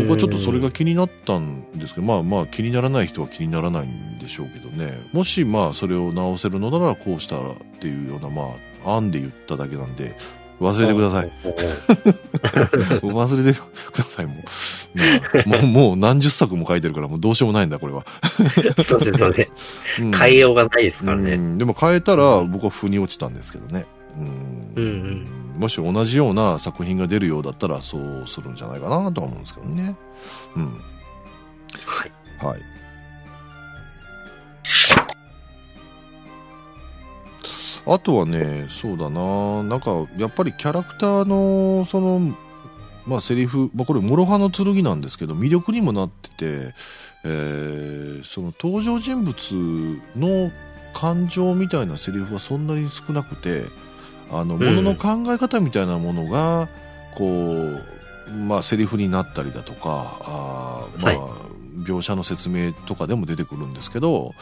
[0.00, 4.98] 僕はちょっとそれが気になったんですけど、まあまあ気にならない人は気にならないんでしょうけどね。
[5.12, 10.16] もしまあそれを直せるのならこうしたらっていうようなまあ案で言っただけなんで、
[10.60, 11.26] 忘れてください。
[11.26, 11.30] い。
[13.04, 14.34] 忘れてください、も
[14.94, 14.98] う。
[14.98, 18.06] ねもう、もう何十作も書いてるからもうどうしようもないんだ、これは。
[18.82, 19.50] そうですよね。
[20.00, 21.36] うん変えようがないですからうね。
[21.36, 23.84] んでも変えたら僕は腑に落ちたんですけどね。
[24.18, 24.26] うん
[24.76, 29.96] うんうんもし同じような作品が出るようだったらそうするんじゃないかなとは思うんですけどね。
[30.56, 30.72] うん。
[31.84, 32.12] はい。
[32.44, 32.60] はい。
[37.88, 42.36] あとはね、そうだな、なんか、やっぱりキャラクターの、その、
[43.06, 46.74] まあ、セリフ、まあ、これ、諸刃の剣なんですけど、魅力にもなってて、
[47.24, 49.36] えーその登場人物
[50.16, 50.50] の
[50.94, 53.64] 感情みたいなセリフはそんなに少なくて、
[54.30, 56.68] あの、んものの考え方みたいなものが、
[57.14, 57.82] こう、
[58.32, 61.46] まあ、セリフになったりだとか、あーまあ、はい
[61.76, 64.34] 描写の説明とかでも出てくるんですけど、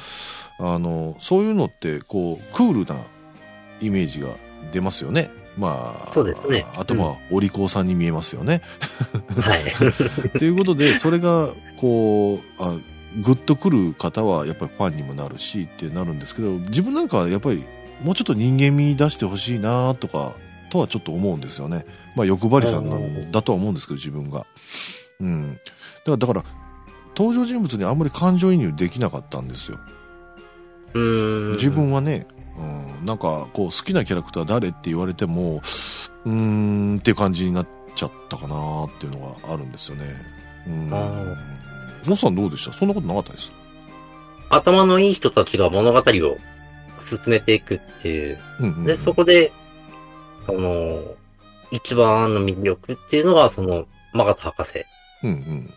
[0.58, 3.00] あの、そういうのって、こう、クールな
[3.80, 4.28] イメージが
[4.72, 5.30] 出ますよね。
[5.56, 8.62] まあ、そうですねあとまあ、お利口さんに見えますよね。
[9.36, 9.60] はい。
[10.38, 12.76] ということで、それが、こう、あ、
[13.20, 17.64] グッとくる方は、やっぱりファンにもなるしってなるんですけど、自分なんかはやっぱり、
[18.02, 20.32] もうちょっと人間味出してほしいなとか、
[20.70, 21.84] とはちょっと思うんですよね。
[22.16, 24.46] まあ、欲張りさんなんだとは思うんですけど、自分が。
[25.20, 25.54] うん。
[25.54, 26.44] だから、だから、
[27.16, 29.78] 登場人物にあんまり感情移入できなかったんですよ。
[31.54, 32.26] 自分はね。
[32.56, 35.60] うん、なんかこう好きなキャラクター誰って言われても
[36.24, 40.04] うーんっていう感じになっちゃったかなっていうのがあるんですよね
[40.68, 41.36] うんあ
[42.06, 42.72] モさんどうでした？
[42.72, 43.50] そんなことなかったです
[44.50, 46.36] 頭のいい人たちが物語を
[47.04, 48.38] 進めていくっていう。
[48.60, 49.52] うんうんうんで、そこで、
[50.46, 51.02] その、
[51.70, 54.84] 一番の魅力っていうのが、その、マガタ博士。
[55.22, 55.74] うんうん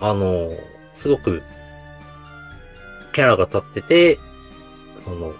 [0.00, 0.50] あの、
[0.94, 1.42] すごく、
[3.12, 4.18] キャラが立ってて、
[5.04, 5.34] その、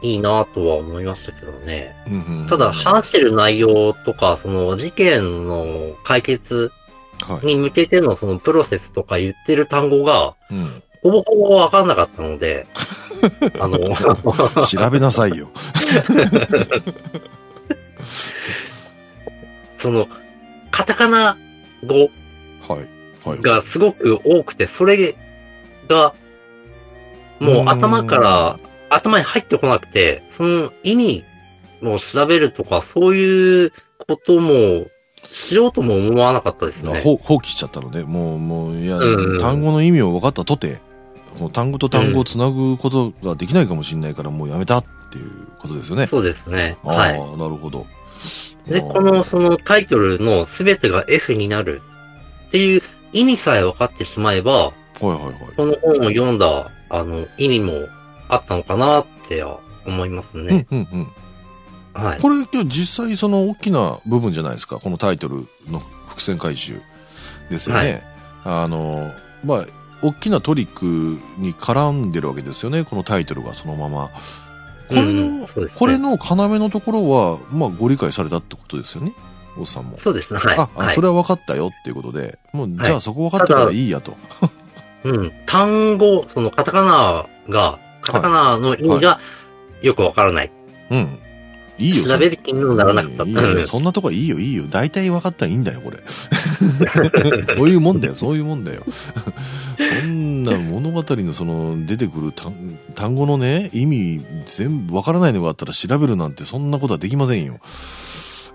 [0.00, 1.94] いいなとは思いましたけどね。
[2.06, 6.72] うんうんうんただ、話してる内容とか、その、事件の解決
[7.26, 12.66] はい、に向けてのそのプロセスとか言ってる単語が、うん、ほぼほぼわかんなかったので、
[13.60, 13.78] あの、
[14.66, 15.48] 調べなさいよ。
[19.76, 20.08] その、
[20.70, 21.36] カタカナ
[21.86, 22.10] 語
[23.40, 25.14] がすごく多くて、それ
[25.88, 26.14] が、
[27.38, 28.58] もう頭から、
[28.90, 31.24] 頭に入ってこなくて、その意味
[31.82, 33.72] を調べるとか、そういう
[34.06, 34.86] ことも、
[35.30, 37.00] しようとも思わなかったですね。
[37.00, 39.40] ほ放棄しちゃったのでもうもういや、うんうん。
[39.40, 40.78] 単語の意味を分かったとて
[41.38, 46.06] この単語と単語をつなぐことができないかもしれないからもうやめたっていうことですよね。
[46.06, 46.76] そうですね。
[46.84, 47.12] ああ、はい。
[47.36, 47.86] なるほど。
[48.66, 51.80] で、この、そのタイトルのすべてが F になる
[52.48, 52.82] っていう
[53.12, 55.34] 意味さえ分かってしまえば、はいはいはい。
[55.56, 57.86] この本を読んだ、あの、意味も
[58.28, 59.44] あったのかなって
[59.86, 60.66] 思いますね。
[60.70, 61.06] うんうん
[61.94, 62.02] うん。
[62.02, 62.20] はい。
[62.20, 62.36] これ、
[62.66, 64.78] 実際その大きな部分じゃないですか？
[64.78, 65.78] このタイトルの
[66.08, 66.80] 伏線回収
[67.50, 68.02] ですよね。
[68.44, 69.10] あの、
[69.44, 69.66] まあ、
[70.02, 72.84] 大きなトリックに絡んでるわけですよね。
[72.84, 74.10] このタイトルがそのまま。
[74.88, 79.12] これの、うんねこれの要のところは、まあ、ご理解されたってことですよね。
[79.58, 79.98] おっさんも。
[79.98, 80.40] そうですね。
[80.40, 80.56] はい。
[80.56, 84.16] あ、あはいそれは分かったよっていうことで、もう、じゃあそこ分かったからいいやと。
[85.04, 85.32] うん。
[85.46, 89.20] 単語、そのカタカナが、カタカナの意味が
[89.82, 90.52] よくわからない。
[90.90, 91.18] うん。
[91.78, 92.04] いいよ。
[92.04, 93.24] 調べる気にもならなかった。
[93.24, 94.64] いいよいいよ そんなとこはいいよ、いいよ。
[94.68, 95.98] 大体分かったらいいんだよ、これ。
[97.56, 98.84] そういうもんだよ、そういうもんだよ。
[100.00, 107.60] そんな物語のその出てくる単単語のね、意味全部分からないのがあったら調べるなんてそんなことはできませんよ。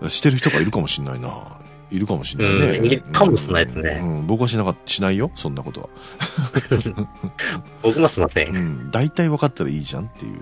[0.10, 1.58] してる人がいるかもしんないな。
[1.94, 2.78] いるかもしんないね。
[2.80, 5.90] うんいるかもしんないですねうん、僕はしなかっしないよ、そんなことは。
[7.84, 8.46] 僕もしませ。
[8.46, 8.58] うん
[8.88, 10.42] ん、大体分かったらいいじゃんっていう。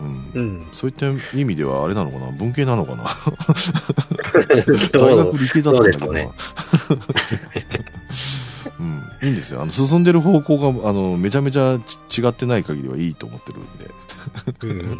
[0.00, 0.66] うんうん。
[0.72, 2.30] そういった意味ではあれなのかな？
[2.32, 3.08] 文系なのかな？
[3.08, 6.20] そ 大う学理系だったんだけどな？
[6.22, 6.28] そ
[8.78, 9.62] うん、いいんですよ。
[9.62, 11.78] あの、進んでる方向が、あの、めちゃめちゃ
[12.08, 13.90] ち違ってない限りはいいと思ってるんで。
[14.62, 14.98] うん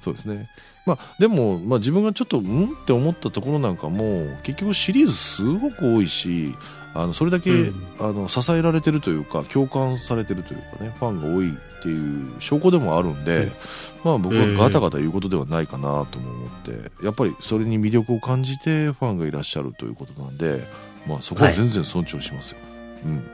[0.00, 0.48] そうですね。
[0.86, 6.54] まあ、でも、まあ自分がちょっと、んって思ったところなんかも、結局シリーズすごく多いし、
[6.94, 11.52] あの、それだけ、うんあの、支えられてるというか、共感されてるというかね、ファンが多い
[11.82, 13.52] っていう証拠でもあるんで、うん
[14.04, 20.64] まあ僕はガタガタ言うことではないかなとも思って、やっぱりそれに魅力を感じてファンがいらっしゃるということなんで、
[21.06, 22.58] まあそこは全然尊重しますよ。
[23.04, 23.24] うん。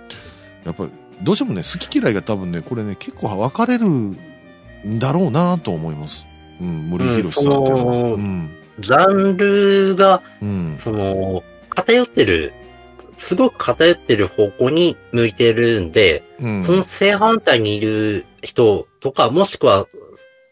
[0.65, 0.91] やっぱり、
[1.23, 4.19] どうしてもね、好き嫌いが多分ね、これね、結構分かれるん
[4.99, 6.27] だろうなと思います。
[6.61, 7.93] うん、森博さんっていうのは。
[7.95, 8.51] うんうん。
[8.81, 10.75] ジャンルが、うん。
[10.77, 12.53] その、偏ってる、
[13.17, 16.63] すごく偏ってる方向に向いてるんで、うん。
[16.63, 19.87] その正反対にいる人とか、もしくは、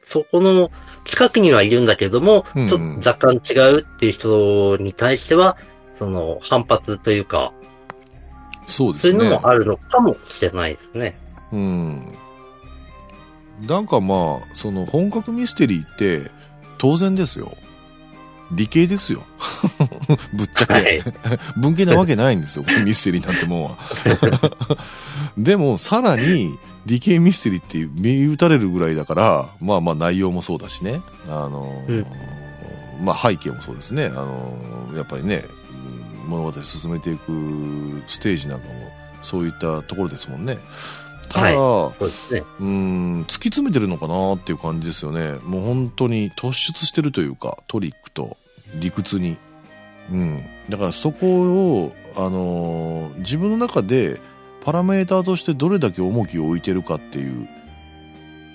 [0.05, 0.71] そこの
[1.05, 5.57] 近くにはいるんだけども、うんうんちょっと若干違うっていう人に対しては、
[5.93, 7.53] その反発というか、
[8.67, 9.41] そうですねそういうの。
[9.41, 11.17] もあるのかもしれないですね。
[11.53, 12.15] うん。
[13.67, 16.31] なんかまあ、その本格ミステリーって
[16.79, 17.57] 当然ですよ。
[18.53, 19.25] 理系ですよ。
[20.33, 20.73] ぶっちゃけ。
[20.75, 21.03] はい。
[21.57, 23.79] 文系なわけないんですよ、 ミステリーなんてもんは。
[25.37, 31.01] でも、さらに、理系ミステリーって銘打たれるぐらいだから、まあまあ内容もそうだしね。
[31.29, 32.07] あのー
[33.03, 34.07] まあ背景もそうですね。
[34.07, 35.45] あのーやっぱりね、
[36.25, 38.75] うん物語進めていくステージなんかも、
[39.23, 40.59] そういったところですもんね。
[41.29, 42.43] ただ、そうですね。
[42.61, 45.39] うーん、突き詰めてるのかなっていう感じですよね。
[45.45, 48.37] もう本当に突出してるというか、トリックと
[48.77, 49.37] 理屈に。
[50.11, 50.45] うん。
[50.69, 51.27] だからそこ
[51.83, 54.21] を、あのー自分の中で
[54.65, 57.49] パラメーターとしてどれだけ重きを置いてるかっていう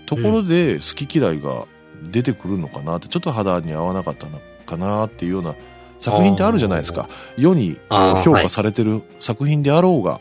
[0.06, 1.66] ところで好き嫌いが
[2.04, 5.56] 出てくるのかなって、ちょっと肌に合わなかったのかなっていうような
[6.00, 7.08] 作品ってあるじゃないですか。
[7.38, 10.20] 世に評価されてる作品であろうが、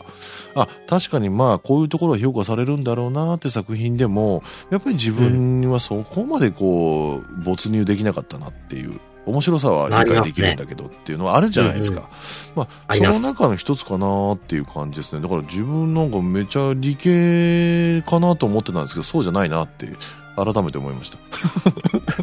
[0.53, 12.09] あ、確かにまあこういうところは評価されるんだろうなって作品でも、やっぱり自分にはそこまでこう、没入できなかったなっていう、面白さは理解できるんだけどっていうのはあるじゃないですか。
[12.55, 15.21] まあ、その中の一つかなっていう感じですね。
[15.21, 19.89] だから自分なんかめちゃ理系かなと思ってたんですけど、そうじゃないなって。
[20.33, 21.17] 改めて思いました。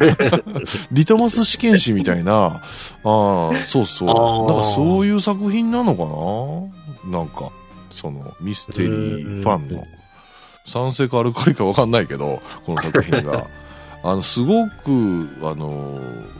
[0.91, 2.61] リトマス試験紙みたいな、ああ、
[3.65, 4.47] そうそう。
[4.47, 6.05] なんかそういう作品なのか
[7.11, 7.19] な？
[7.19, 7.51] なんか、
[7.91, 9.85] その、ミステリーファンの。
[10.65, 13.45] 酸性かアルカリかわかんないけど、この作品が。
[14.03, 15.99] あの、すごく、あの、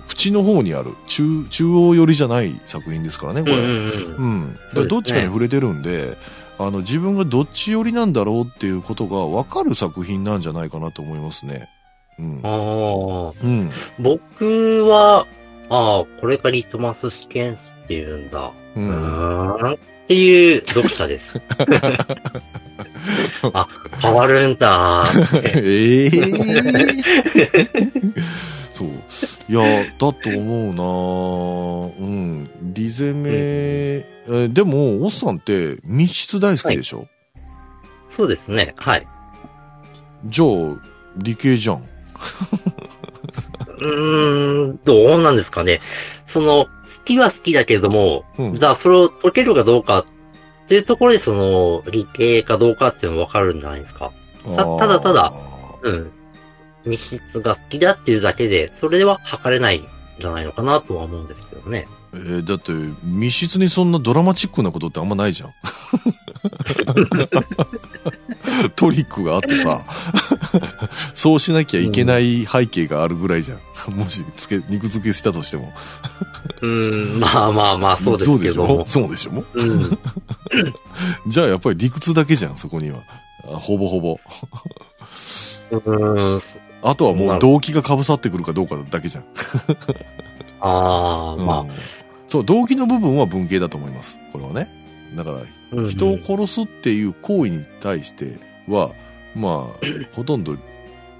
[0.10, 3.55] 縁の方にある、中、中央寄りじゃない作品ですからね、これ。
[3.55, 6.18] うんうんどっちかに触れてるんで、
[6.57, 11.70] あの、自分がどっち寄りなんだろうっていうことが分かる作品なんじゃないかなと思いますね。
[12.18, 12.41] うん。
[12.43, 12.49] あ
[13.30, 13.34] あ。
[13.41, 13.72] うん。
[13.97, 15.26] 僕は、
[15.70, 18.51] ああ、これがリトマス試験紙っていうんだ。
[18.76, 18.80] う。
[18.80, 19.72] ん。
[19.74, 21.39] っていう読者です。
[23.53, 23.67] あ、
[24.01, 25.53] 変わるんだーって。
[25.55, 26.09] ええ
[28.71, 28.88] そう。
[29.49, 32.49] いや、だと思うなうん。
[32.61, 37.07] リゼメ、えでも、おっさんって密室大好きでしょ、
[38.09, 38.73] そうですね。
[38.77, 39.07] はい。
[40.25, 40.47] じゃあ、
[41.17, 41.84] 理系じゃん。
[43.80, 45.82] うーん、どうなんですかね。
[46.25, 46.69] その、好
[47.05, 50.05] きは好きだけれども、うんじゃあそれを解けるかどうかっ
[50.70, 54.11] ていうところで、その、理系かどうかっていうのがわかるんじゃないですか。
[54.55, 55.34] たただただあ
[55.82, 56.11] うん。
[56.86, 59.88] 密室が好きだっていうだけで、それでは測れないん
[60.20, 61.88] じゃないのかなとは思うんですけどね。
[62.13, 62.38] ー。
[62.38, 62.72] えーだって、
[63.03, 65.53] 密室にそんなドラマチックなことってあんまないじゃん。
[68.75, 69.81] トリックがあってさ、
[71.13, 73.93] そうしなきゃいけない背景があるぐらいじゃん。
[73.95, 75.73] もし、つけ、肉付けしたとしても。
[76.61, 78.85] うーん、まあまあまあ、そうですけども。
[78.87, 79.31] そうでしょ？
[79.31, 79.45] そうでしょ？
[79.53, 79.99] うん。
[81.27, 82.99] じゃあやっぱり理屈だけじゃん、そこには。
[83.45, 84.19] あほぼほぼ。
[85.71, 86.41] うーん。
[86.81, 89.25] あとはもう動機が被さってくるかどうかだけじゃん。
[90.61, 91.69] ああ、まうん
[92.27, 94.19] そう、動機の部分は文系だと思います。
[94.31, 94.71] これはね。
[95.15, 95.39] だから、
[95.72, 98.91] 人を殺すっていう行為に対しては、
[99.36, 100.57] まあ、ほとんど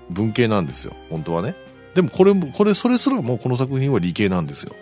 [0.10, 0.94] 文系なんですよ。
[1.10, 1.56] 本当はね。
[1.94, 4.76] でもこれも、これ、それすらもうこの作品は理系なんですよ。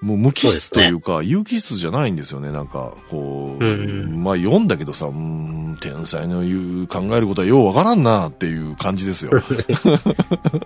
[0.00, 2.52] もう無機質というか、有機質じゃないんですよね。
[2.52, 9.32] なんか、こう、うんうまあ読んだけどさ、うーん、天才の言う、考えることはようわからんなっていう感じですよ。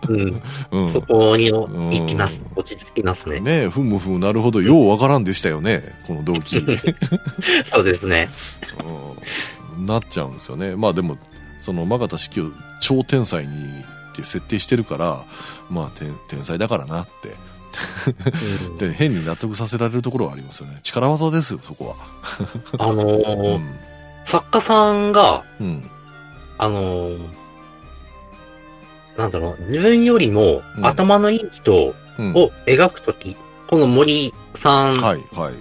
[0.09, 0.43] うん。
[0.71, 0.93] うん。
[0.93, 2.43] そこに行きます。
[2.55, 3.41] 落ち着きますね。
[3.41, 5.83] ねえ、ふむふむなるほど、ようわからんでしたよね。
[6.07, 6.61] この動機。
[7.73, 8.29] そうですね。
[8.85, 10.77] うんなっちゃうんですよね。
[10.77, 11.17] まあでも、
[11.63, 12.51] その、マガタ式を
[12.83, 13.53] 超天才に
[14.13, 15.25] って設定してるから、
[15.71, 17.52] まあ天天才だからなって。
[18.71, 20.79] うん で、変に納得させられるところはありますよね。
[20.83, 21.97] 力技ですよ、そこ
[22.79, 22.87] は。
[22.87, 23.79] あのうーん。
[24.25, 25.91] 作家さんが、うん。
[26.59, 27.19] あのー
[29.17, 32.33] なんだろう、自分よりもうん頭のいい人うん。
[32.35, 33.37] を描くとき、
[33.69, 35.55] この森さんはい、はい。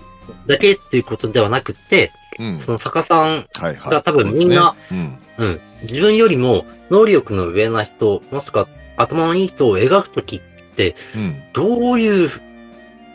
[0.47, 2.59] だけっていうことではなくて、うん。
[2.59, 3.91] その作家さん、はい、はい。
[3.91, 5.19] が多分そうですねみんな、うん。
[5.37, 10.41] うん、自分よりも能力の上な人、もしくは頭のいい人を描くときっ。
[11.53, 12.29] どういう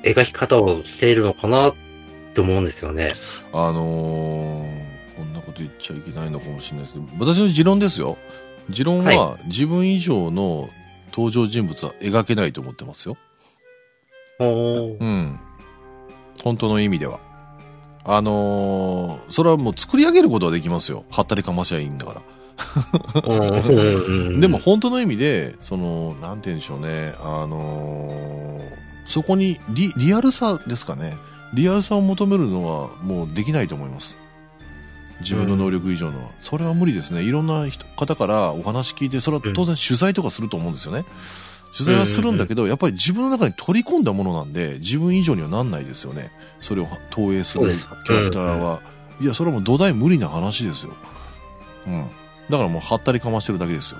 [0.03, 1.75] 描き方をしているのかなっ
[2.35, 3.15] て思うんですよね。
[3.53, 4.87] あのー
[5.17, 8.19] こんなこと言っちゃいけないのかもしれないですけど、私の持論ですよ。
[8.69, 10.69] 持論は、自分以上の
[11.11, 13.17] 登場人物は描けないと思ってますよ。
[14.39, 15.41] おーうん。
[16.45, 17.21] 本当の意味では。
[18.05, 21.05] あのーそれはもう作り上げることはできますよ。
[21.11, 22.21] はったりかましゃいいんだから。
[23.25, 27.15] うんうんうんでも、本当の意味で、その、なんて言うんでしょうね。
[27.21, 31.17] あのーそこにリ、リアルさですかね。
[31.55, 34.17] リアルさを求めるのはもうできないと思います。
[35.21, 36.31] 自分の能力以上のは。
[36.41, 37.23] それは無理ですね。
[37.23, 41.05] いろんな人方からお話聞いて、それは当然取材とかすると思うんですよね。
[41.73, 46.33] 取材はするんだけど、やっぱり自分の中に取り込んだものなんで、自分以上にはなんないですよね。
[46.61, 48.83] それを投影するキャラクターは。
[49.21, 50.95] いや、それはもう土台無理な話ですよ。
[51.87, 52.07] うん。
[52.51, 53.99] だからもう、はったりかましてるだけですよ。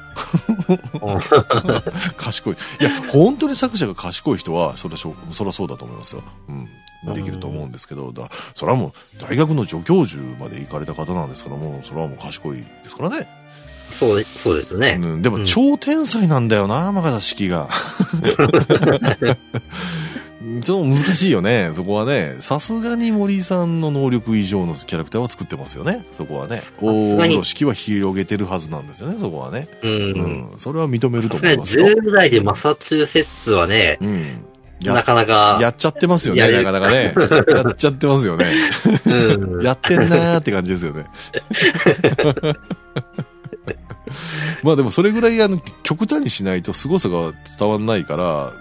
[2.17, 2.55] 賢い。
[2.81, 6.23] いや、本当に作者が賢い人は、それはしょそりゃそうだと思いますよ。
[6.49, 6.69] うん。
[7.15, 13.29] できると思うんですけど、だそれはもう、大学の助教授まで行かれた方なんですから、もう、それはもう賢いですからね。
[13.91, 14.99] そうでそうですね。
[15.01, 17.69] うん、でも、うん超天才なんだよな、マガタ式が。
[20.63, 22.37] ちょっと難しいよね、そこはね。
[22.41, 26.61] さすがに森さんの能力以上のキャラクターは作ってますよね、そこはね。
[26.81, 29.69] 大風呂敷は広げてるはずなんですよね、そこはね。
[29.83, 29.89] う。
[29.89, 31.87] うんん、それは認めると思いますよ。
[31.87, 34.45] 10代でマサチューセッツはね、うん。
[34.83, 37.13] なや、かなか、やっちゃってますよね、なかなかね。
[37.49, 38.47] やっちゃってますよね。
[39.07, 41.07] うん、やってんなーって感じですよね。
[44.63, 48.53] まあでもそれぐらいあの極端にしないと凄さが伝わんないから、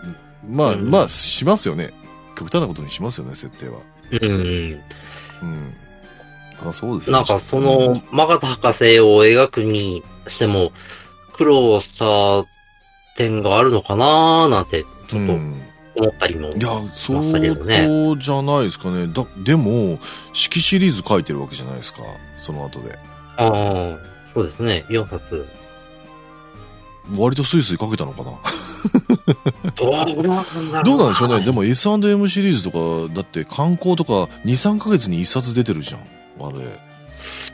[0.49, 1.93] まあ、うんまあしますよね。
[2.35, 3.79] 極端なことにしますよね、設定は。
[4.11, 4.81] うん。
[5.41, 5.73] うん。
[6.67, 10.71] あ、そうですねなんかその、マガタ博士を描くにしても、
[11.33, 12.45] 苦労した
[13.15, 15.61] 点があるのかなーなんて、ちょっとうん
[15.95, 16.49] 思ったりも。
[16.49, 19.07] いや、相ましたけどね当じゃないですかね。
[19.07, 19.99] だ、でも、
[20.33, 22.01] 式シリーズ書いてるわけじゃないですか。
[22.37, 22.97] その後で。
[23.37, 23.97] ああ、
[24.33, 24.85] そうですね。
[24.89, 25.47] 4冊。
[27.17, 28.31] 割とスイスイ書けたのかな。
[29.75, 31.45] どうなんでしょうね。
[31.45, 36.01] でも S&M シリーズとか、だって観光とか2、3ヶ月に1冊出てるじゃん。
[36.45, 36.79] あれ。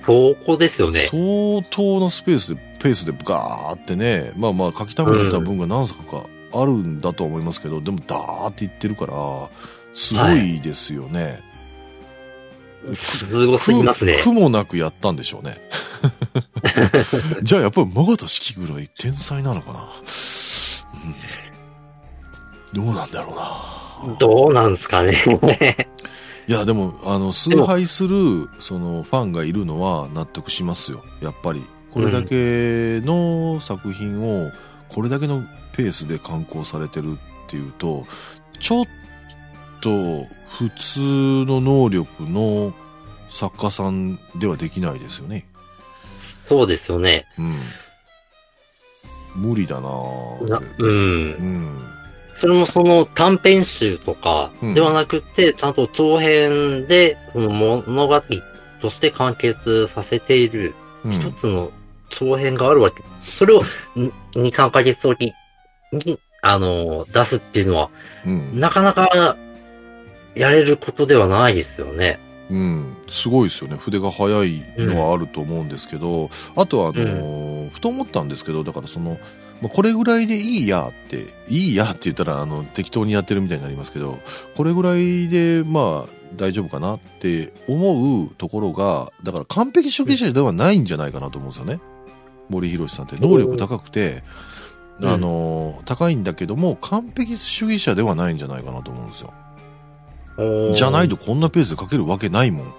[0.06, 1.08] そこですよね。
[1.10, 6.24] 相当なスペースで、ペースでガーってね、まあまあ書き溜めてた分が何冊か
[6.54, 9.50] あるんだとは思いますけど、でもダーって言ってるから、
[9.94, 11.42] すごいですよね。
[12.94, 14.32] すごすぎますね苦。
[14.32, 15.58] 苦もなくやったんでしょうね。
[17.44, 19.88] じゃあやっぱり真形式ぐらい天才なのかな、うん
[22.74, 24.18] どうなんだろうな。
[24.20, 25.14] どうなんすかね。
[26.48, 31.04] いや、でも、あの、崇拝する、その、ファンがいるのは納得しますよ。
[31.22, 31.64] やっぱり。
[31.92, 34.52] これだけの作品を、
[34.90, 35.44] これだけの
[35.74, 38.06] ペースで刊行されてるっていうと、
[38.60, 38.86] ちょっ
[39.82, 41.00] と、普通
[41.46, 42.74] の能力の
[43.30, 45.46] 作家さんではできないですよね。
[46.48, 47.26] そうですよね。
[47.38, 47.60] うん。
[49.36, 49.90] 無理だな
[50.78, 50.90] うん。
[50.90, 51.80] うん。
[52.36, 58.22] それもその短編集とかうんではなくて、ちゃんと長編で、その物語
[58.82, 60.74] として完結させている
[61.04, 61.72] うん一つの
[62.10, 63.04] 長編があるわけ。
[63.22, 63.64] それを
[63.96, 65.34] 2、3ヶ月おき
[65.92, 67.90] に、あの、出すっていうのは、
[68.26, 68.60] うん。
[68.60, 69.38] なかなか
[70.36, 72.20] やれることではないですよね。
[72.52, 73.78] うん、すごいですよね。
[73.78, 79.18] 筆が速いのはあると思うんですけど、あとはあのーふと思ったんですけどだからその、
[79.62, 84.20] まあ、これぐらいでいいやっていいやって言ったらあの適当にやってるみたいになりますけど
[84.58, 91.80] これぐらいでまあ大丈夫かなって思うところがだから完璧主義者ではないんじゃないかなと思うんですよね。
[92.50, 93.16] 森博さんって。
[93.18, 94.24] 能力高くて、
[95.00, 95.10] うん。
[95.10, 99.34] あのー高いんだけども完璧主義者ではないんじゃないかなと思うんですよ
[100.38, 102.74] じゃないとこんなペースで書けるわけないもん。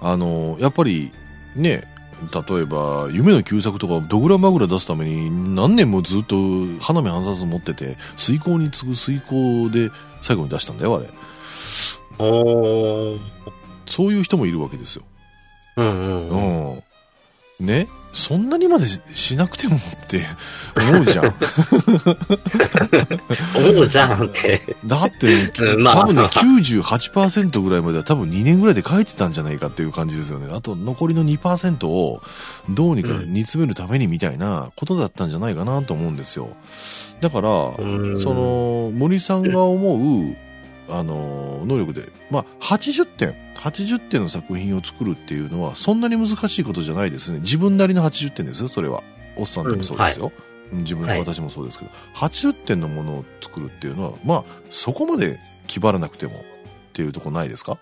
[0.00, 1.10] あの、やっぱり
[1.54, 1.84] ね、
[2.32, 6.36] 例えば、夢の旧作とか、ドグラマグラ出すために何年もずっと
[6.80, 9.90] 花目半冊持ってて、遂行に次ぐ遂行で
[10.22, 11.10] 最後に出したんだよ、あれ。
[13.86, 15.02] そういう人もいるわけですよ。
[15.76, 16.72] うんうんうん。
[16.72, 17.66] うん。
[17.66, 17.88] ね？
[18.16, 20.24] そんなにまでししなくてもって
[20.74, 21.26] 思うじゃん。
[23.70, 24.76] 思うじゃんって。
[24.86, 25.62] だって、多
[26.06, 30.48] 分ね、98%ぐらいまでは多分2年ぐらいで書いてたんじゃないかっていう感じですよね。
[30.50, 32.22] あと残りの2%を
[32.70, 36.48] どうにか煮詰めるためにみたいなことだったんじゃないかなと思うんですよ。
[37.20, 40.36] だから、うんそ、の、森さんが思う、
[40.88, 47.40] あの、能力で、まあ、80点、80点の作品を作るっていうのは、そんなに難しいことじゃないですね。
[47.40, 49.02] 自分なりの80点ですよ、それは。
[49.36, 50.32] おっさんでもそうですよ。
[50.72, 56.42] 自分のはい私もそうですけど、80点のものを作るっていうのは、まあ、そこまで気張らなくてもっ
[56.92, 57.78] ていうとこないですか？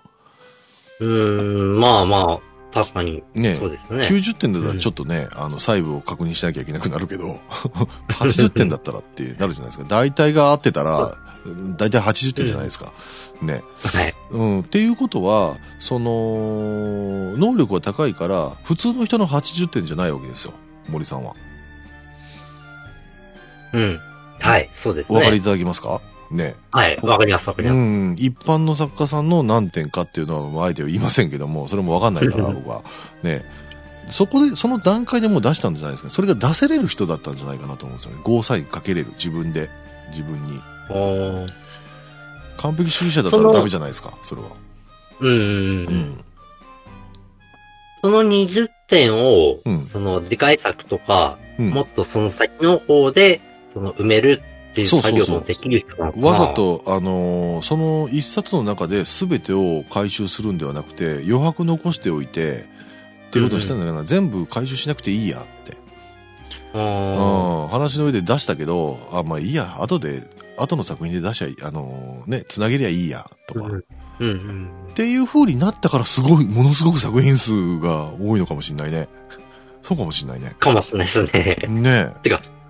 [1.01, 4.05] うん、まあまあ、確かに、ねそうですね。
[4.07, 7.39] 90点だったらちょっとね、あの、細部を確認しなきゃいけなくなるけど、
[8.19, 9.85] 80点だったらってなるじゃないですか。
[9.89, 11.17] 大体が合ってたら、
[11.77, 12.93] 大体80点じゃないですか。
[13.43, 13.63] ね。
[13.83, 14.15] はい。
[14.31, 14.61] うん。
[14.61, 20.55] っていうことは、その、能力が高いから、普通の人の80点じゃないわけですよ。
[20.89, 21.35] 森さんは。
[23.73, 24.01] うん。
[24.41, 25.19] はい、そうですね。
[25.19, 26.01] お分かりいただけますか？
[26.31, 26.55] ね。
[26.71, 27.81] はい、わかります、わかりうます。
[27.81, 28.17] ん。
[28.19, 32.83] 一般の作家さんの何点かっていうのは、あえては言いませんけども、それもわかんないから、僕は。
[33.23, 33.45] ね。
[34.09, 36.11] そこで、その段階でもう出したんじゃないですか。
[36.11, 38.21] それが出せれる人だったんじゃないかなと思うんですよね。
[38.23, 39.13] ゴーサインかけれる。
[39.13, 39.71] 自分で。
[40.11, 40.61] 自分に。
[40.89, 44.13] 完璧主義者だったらダメじゃないですか。
[44.23, 44.49] それは。
[45.21, 45.97] うんうんううん。
[46.13, 46.25] ん。
[48.03, 53.41] その20点を、うんその次回作とか、うんもっとその先の方で、
[53.73, 56.49] その埋めるっていう作業もできる人なのかなわざ。
[56.49, 62.67] と、あのーその一冊の中で全てを回収するんではなくて、余白残しておいて、
[63.29, 65.77] っていうことにしたんだよな、全部回収しなくていいやって。
[66.75, 70.25] うん、話の上で出したけど、あ、まあいいや、後で、
[70.57, 73.67] 後の作品で出しゃいい、あのーね、繋げりゃいいや、とか。
[73.67, 73.85] うん
[74.21, 74.71] うんうん。
[74.91, 79.09] っていう風になったからすごい、ものすごく作品数が多いのかもしんないね。
[79.83, 80.55] そうかもしんないね。
[80.59, 81.23] かもしれないです
[81.69, 81.69] ね。
[81.69, 82.13] ね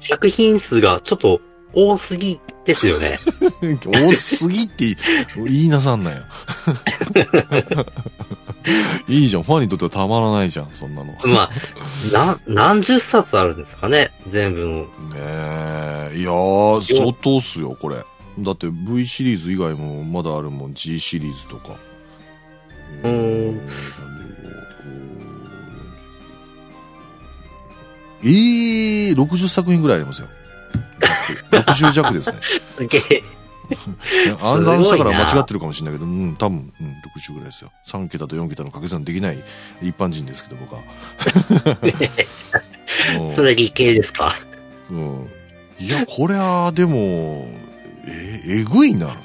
[0.00, 1.40] 作品数がちょっと
[1.72, 3.18] 多すぎですよね。
[3.62, 3.76] え。
[3.86, 4.96] 多すぎって
[5.36, 6.18] 言いなさんなよ。
[9.08, 9.42] いいじゃん。
[9.42, 11.12] ファンにとってはたまらないじゃん、そんなの。
[11.12, 14.86] ねまあ、な、何十冊あるんですかね全部の。
[15.16, 16.12] え。
[16.16, 17.96] いやー、相当っすよ、これ。
[18.38, 21.76] だって V シリーズ以外もまだあるもん、G シリーズとか。
[23.02, 23.60] うーん
[28.26, 30.28] えーえー、60作品ぐらいありますよ。
[31.50, 32.38] 60弱ですね。
[34.42, 36.86] 暗算したから間違ってるかもしれないけど、うん、多分、うん、
[37.16, 37.72] 60ぐらいですよ。
[37.88, 39.42] 3桁と4桁の掛け算できない
[39.82, 40.82] 一般人ですけど、僕は。
[43.20, 44.34] うんそれ理系ですか？
[44.90, 45.28] うん。
[45.78, 47.48] いや、これは、でも、
[48.06, 49.16] え、えぐいな。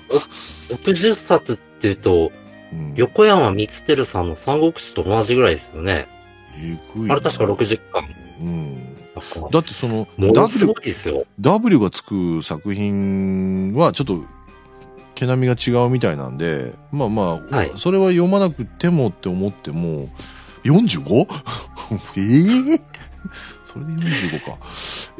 [0.70, 2.32] ?60 冊っていうと、
[2.72, 6.08] うん、横山光輝さんの三国志と同じぐらいですよね。
[6.56, 7.14] えぐいな。
[7.14, 8.08] あれ確か60巻。
[8.42, 8.96] うん。
[9.52, 10.74] だってその、W。
[11.40, 14.24] W がつく作品はちょっと
[15.16, 20.08] 毛並みが違うみたいなんで、まあまあ、はいそれは読まなくてもって思っても、
[20.64, 21.28] 45?
[22.18, 22.82] ええ？
[23.66, 24.58] それで45か。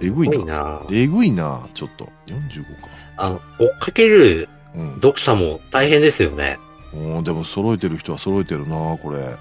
[0.02, 0.46] えぐいな。
[0.56, 2.06] なえぐいな、ちょっと。
[2.28, 2.88] 45か。
[3.18, 4.94] あの、追っかけるうん。
[4.96, 6.58] 読者も大変ですよね。
[6.94, 9.36] おーでも揃えてる人は揃えてるな、これ。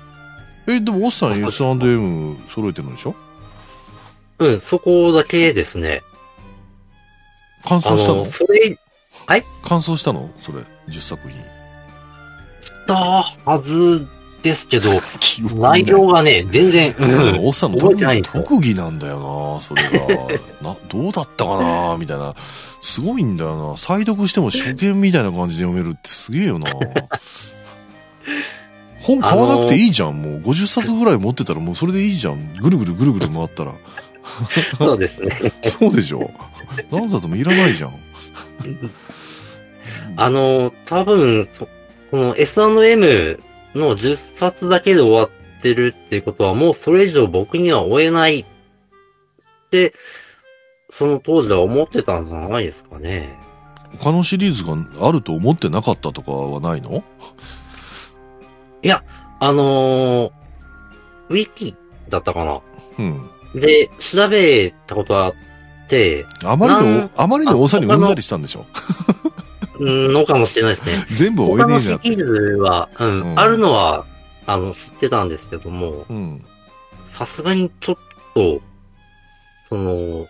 [0.74, 3.14] え、でも、おっさん S&M 揃えてるんでしょ？
[4.38, 6.02] うん、そこだけですね。
[7.64, 8.18] 完あ走したの？
[8.18, 8.78] の、それ、
[9.64, 10.30] 完走したの？
[10.40, 10.58] それ、
[10.88, 11.38] 10作品。
[12.86, 14.06] たはず
[14.42, 14.88] ですけど、
[15.58, 19.90] 内容がね、全然、ううんん、おっさんの特てないんですよ特技なんだよな、それが。
[20.62, 22.34] な、どうだったかな、みたいな。
[22.80, 23.76] すごいんだよな。
[23.76, 26.70] 再読しても初見みたいな感じで読めるってすげえよな。
[29.00, 30.38] 本買わなくていいじゃん、もう。
[30.40, 32.54] 50冊ぐらい持ってたらもうそれでいいじゃん。
[32.54, 33.72] ぐるぐるぐるぐる回ったら。
[34.78, 35.30] そうですね。
[35.78, 36.30] そうでしょ？
[36.90, 37.94] 何冊もいらないじゃん。
[40.16, 41.68] あの、多分、そ
[42.10, 43.38] この S&M
[43.74, 45.30] の10冊だけで終わっ
[45.62, 48.44] てるっていうことは、もうそれ以上僕には追えないっ
[49.70, 49.94] て、
[50.90, 53.36] その当時は思ってたんじゃないですかね。
[53.98, 57.02] 他のシリーズがあると思ってなかったとかはないの？
[59.40, 60.30] あのー
[61.28, 61.76] ウィキ
[62.08, 62.60] だったかな
[62.98, 63.30] うん。
[63.54, 65.34] で、調べたことあっ
[65.88, 68.66] て、あまりなのん、あまりの多さにうんざりしたんでしょ？
[69.78, 71.06] うんのかもしれないですね。
[71.10, 74.06] 全部追え他のねえじゃんシリーズは、うん、うんあるのは、
[74.46, 76.44] あの、知ってたんですけども、うん。
[77.04, 77.96] さすがにちょっ
[78.34, 78.60] と、
[79.68, 80.26] その、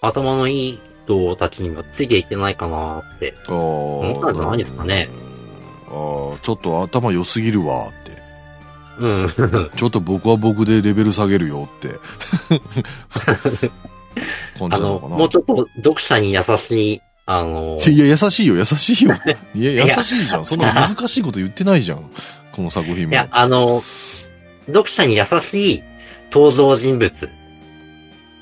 [0.00, 3.34] 頭のいい人たちにはついていってないかなって。
[3.48, 5.08] 思ったんじゃないですかね
[5.90, 6.32] うん。
[6.32, 8.05] ああ、ちょっと頭良すぎるわって。
[8.98, 9.28] うん。
[9.76, 11.98] ちょっと僕は僕でレベル下げるよって。
[14.58, 14.98] 感あの。
[15.00, 19.14] もうちょっと読者に優しい、あの、いや、優しいよ、優しいよ。
[19.54, 20.44] いや、優やしいじゃん。
[20.44, 22.10] そんな難しいこと言ってないじゃん。
[22.52, 23.12] この作品も。
[23.12, 23.82] いや、あの、
[24.66, 25.82] 読者に優しい
[26.32, 27.28] 登場人物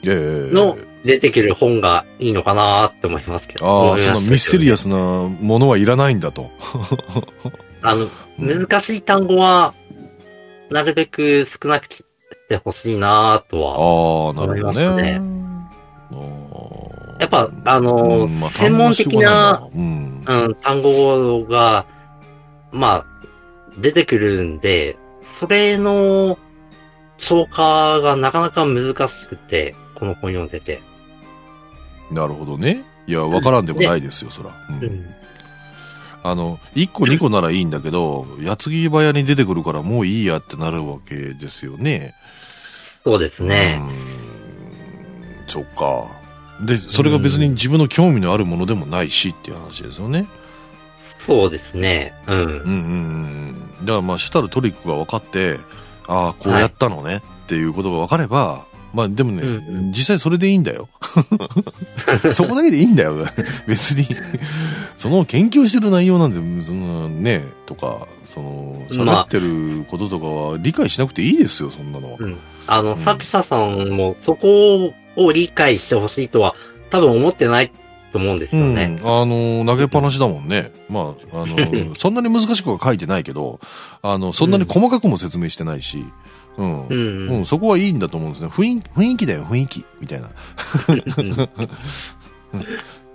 [0.04, 3.92] の出てくる本がいいのかなって思いますけど。
[3.92, 6.50] ああ、そんなミステリアスなものはいらないんだと。
[7.82, 9.74] あの、難しい単語は、
[10.70, 11.88] なるべく少なく
[12.48, 13.78] てほしいなとは。
[13.78, 15.70] 思いねま。
[16.10, 19.84] あーやっぱあのうんまあ専門的なうがない
[20.24, 21.86] なうん、単語が、
[22.72, 23.06] まあ、
[23.78, 26.38] 出てくるんで、それの
[27.18, 30.82] 消化がなかなか難しくて、この本読んでて。
[32.10, 32.16] うん。
[32.16, 32.84] なるほどね。
[33.06, 34.50] いや、わからんでもないですよ、そら。
[34.70, 35.06] うんうん。
[36.24, 42.14] あの、1個2個ならいいんだけど、矢継ぎ早に出てくるからもういいやってなるわけですよね。
[43.04, 43.78] そうですね。
[43.78, 45.48] うん。
[45.48, 46.06] そっか。
[46.62, 50.26] で、それが別に自分の興味のあるものでもないしっていう話ですよね。
[51.18, 52.14] そうですね。
[52.26, 52.38] うん。
[52.38, 53.86] うんうんうん。
[53.86, 55.60] だからまあ、主たるトリックが分かって、
[56.08, 58.64] ああ、こうやったのねっていうことが分かれば、
[58.94, 60.88] まあでもね、うんうん実際それでいいんだよ。
[62.32, 63.26] そこだけでいいんだよ。
[63.66, 64.06] 別に。
[64.96, 72.18] その研究してる内容なんて、そのね、とか、その、まあ喋ってることとかは理解しなくていいですよ、そんなのは。
[72.20, 72.36] うん。
[72.66, 76.54] あの、ん作者さんもそこを理解してほしいとは
[76.90, 77.70] 多分思ってない
[78.12, 78.68] と思うんですうん。
[78.70, 79.00] よね。
[79.04, 80.70] あの、投げっぱなしだもんね。
[80.88, 83.58] まあ、あの、 そんなに難しくは書いてないけど、
[84.02, 86.04] あの、そんなに細かくも説明してないし、
[86.56, 86.86] うん。
[86.86, 86.86] う。
[86.88, 88.48] うんん、そこはいいんだと思うんですね。
[88.48, 89.84] 雰囲気、雰囲気だよ、雰囲気。
[90.00, 90.28] みたいな。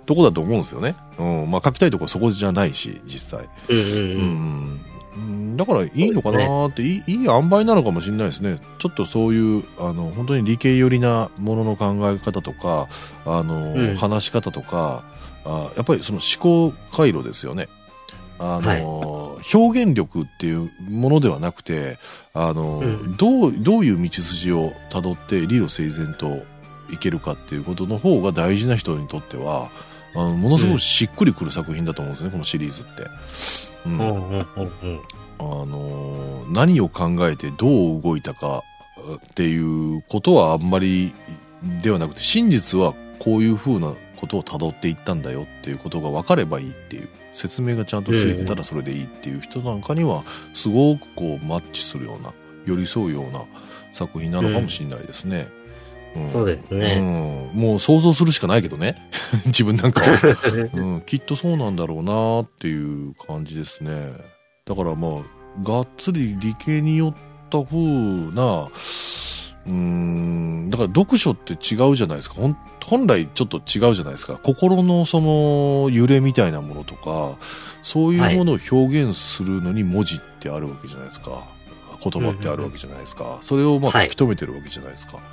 [0.06, 0.96] とこだと思うんですよね。
[1.18, 1.50] うん。
[1.50, 3.48] まあ、書きたいとこはそこじゃないし、実際。
[3.68, 3.80] ううん
[5.16, 8.58] うんだからいいのかなーって、いい、いい塩梅なのかもしれないですね。
[8.78, 12.88] ちょっとそういう、あの、本当に理系寄りなものの考え方とか、
[13.26, 15.04] あの、うん話し方とか、
[15.44, 17.68] あやっぱりその思考回路ですよね。
[18.40, 21.98] あの、表現力っていうものではなくて、
[22.32, 23.16] あの、うん。
[23.16, 26.42] どう、どういう道筋をたどって理路整然と
[26.90, 29.70] いけるかっていうことの方が大事な人にとっては、
[30.14, 33.06] あのものすごくしっくりくる作品だと思うんですね、このシリーズって。
[33.86, 33.98] うん。
[33.98, 35.00] うんうんうんうん。
[35.38, 38.64] あのー何を考えてどう動いたか
[39.14, 41.12] っていうことはあんまり
[41.82, 50.24] ではなくて、真実はこういう風なことを辿っていったんだよっていうことが分かればいいっていう説明がちゃんとついてたらそれでいいっていう人なんかには
[50.54, 52.32] すごくこうマッチするような
[52.66, 53.44] 寄り添うような
[53.92, 55.48] 作品なのかもしれないですね。
[56.16, 56.96] うん、そうですね、
[57.54, 58.96] うん、もう想像するしかないけどね。
[59.46, 60.18] 自分なんかは、
[60.74, 64.12] うん、きっとそうなんだろうなっていう感じですね。
[64.64, 67.14] だからまあがっつり理系によっ
[67.48, 68.68] た風な
[69.66, 72.36] うんだから読書って違うじゃないですか。
[72.82, 74.38] 本来ちょっと違うじゃないですか。
[74.42, 77.36] 心のその揺れみたいなものとか
[77.82, 81.44] そういうものを表現するのに文字ってあるわけじゃないですか、は
[82.00, 85.26] い、言葉ってあるわけじゃないですか、それをまあ書き留めてるわけじゃないですか、はい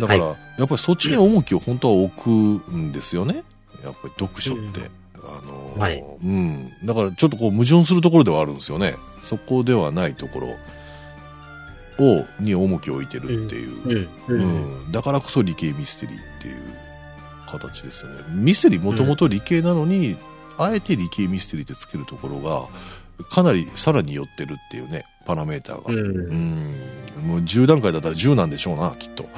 [0.00, 0.36] だから、やっ
[0.66, 3.44] ぱりそっちに重きを本当は置くんですよね。
[3.84, 4.80] やっぱり読書って。
[4.80, 4.86] うん、
[5.24, 6.72] あの、はい、うん。
[6.84, 8.96] だからちょっとこう矛盾するところではあるんですよね。
[9.22, 10.48] そこではないところ
[12.00, 14.08] を、に重きを置いてるっていう。
[14.28, 14.40] うん。
[14.40, 14.44] う
[14.88, 16.56] ん、だからこそ理系ミステリーっていう
[17.46, 18.22] 形ですよね。
[18.30, 20.16] ミステリーもともと理系なのに、
[20.58, 22.66] あえて理系ミステリーってつけるところが、
[23.30, 25.92] かなりさらに寄ってるっていうね、パラメーターが。
[25.92, 25.98] うん。
[25.98, 26.02] う
[26.34, 26.74] ん
[27.20, 29.28] もう10段階だったら10なんでしょうな、きっと。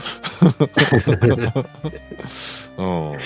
[2.78, 2.84] う
[3.16, 3.18] ん。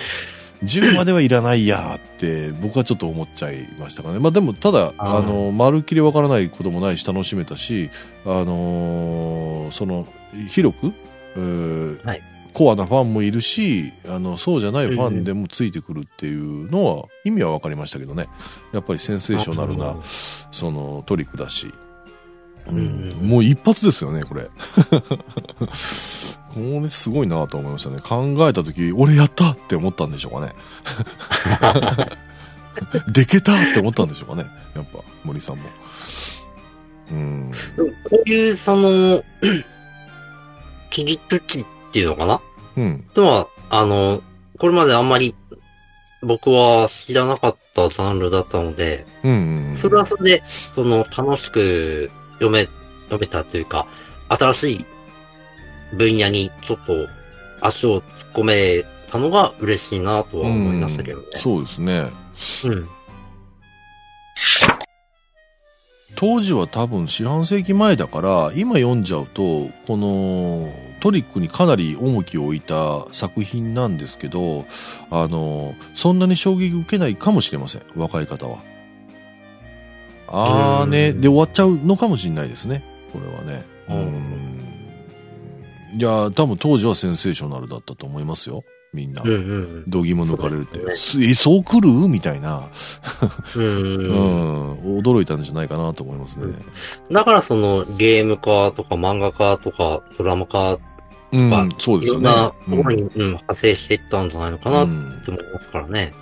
[0.64, 4.18] 10まではいらないやって 僕はちょっと思っちゃいましたかね。
[4.18, 7.90] まあでもただ、あの、まるっきりわからないこともないし楽しめたし、
[8.24, 10.07] あのー、その、
[10.48, 18.26] 広く、はい、コアなファンもいるし、あの、そうじゃないファンでもついてくるっていうのは、意味は分かりましたけどね。
[18.72, 19.96] やっぱりセンセーショナルな、
[20.50, 21.72] その、トリックだし。
[22.69, 24.49] うん、もう一発ですよね、これ。
[26.49, 27.99] これすごいなと思いましたね。
[28.01, 30.53] 考えた時、俺やったって思ったんでしょうかね。
[33.12, 34.49] でけたって思ったんでしょうかね。
[34.75, 35.62] やっぱ、森さんも。
[37.12, 37.53] うん。
[38.09, 39.23] こういう、その、
[40.91, 42.41] 切り口っていうのかな？
[42.77, 43.05] うん。
[43.14, 44.23] とは、あの、
[44.59, 45.35] これまであんまり
[46.23, 50.43] 僕は知らなかったジャンルだったので、うんうんうん、それはそれで、
[50.75, 52.68] その、楽しく読め、
[53.05, 53.87] 読めたというか、
[54.28, 54.87] 新しい
[55.97, 57.07] 分野にちょっと
[57.61, 61.26] 足を突っ込めたのが嬉しいなとは思いましたけどね。
[61.32, 62.11] うん、そうですね。
[62.64, 62.89] うん。
[66.16, 74.64] 当時は多分四半世紀前だから今読んじゃうとこのトリックにかなり重きを置いた作品なんですけど
[75.11, 78.76] あのそんなに衝撃受けないかもしれません若い方は。
[80.29, 83.64] あーねで終わっちゃうのかもしれないですねこれはね。
[83.89, 84.37] うん
[85.99, 88.64] いや多分当時はセンセーショナルだったと思いますよ。
[88.93, 89.22] みんな。
[89.22, 90.79] うんうん、度肝抜かれるって。
[90.95, 91.89] そえ、そう来る？
[92.09, 92.68] みたいな
[93.57, 96.55] うん、驚いたんじゃないかなと思いますね。
[97.11, 100.79] だからそのゲーム化とか漫画化とかドラマ化
[101.33, 102.31] うん、そうですよね。
[102.31, 104.87] いろんなところに、うん、派生していったんじゃないのかなっ
[105.24, 106.12] て思いますからね。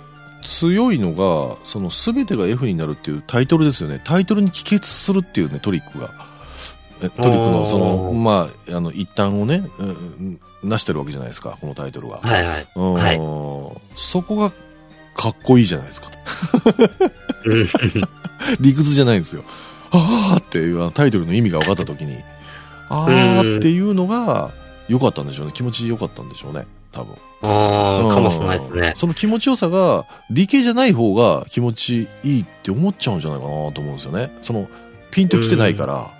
[0.45, 3.99] 強いのが、その全てが F になるっていうタイトルですよね。
[4.03, 6.11] タイトルに帰結するっていうね、トリックが。
[6.99, 9.63] トリックのその、まあ、あの、一端をね、
[10.63, 12.19] なしてるわけじゃないですか、このタイトルは。
[12.21, 12.67] はいはい。
[12.75, 13.19] はい、
[13.95, 14.51] そこが
[15.15, 16.11] かっこいいじゃないですか。
[18.59, 19.43] 理屈じゃないんですよ。
[19.91, 22.17] ああっていうタイトルの意味が分かった時に、
[22.89, 23.05] あ
[23.37, 24.51] あっていうのが
[24.87, 25.51] 良かったんでしょうね。
[25.53, 26.65] 気持ち良かったんでしょうね。
[26.91, 27.15] 多分。
[27.45, 28.93] ああ、かもしれないですね。
[28.97, 34.31] その気持ちよさが、理系じゃない方が気持ちいいって思っちゃうんじゃないかなと思うんですよね。
[34.41, 34.67] その、
[35.11, 36.13] ピンと来てないから、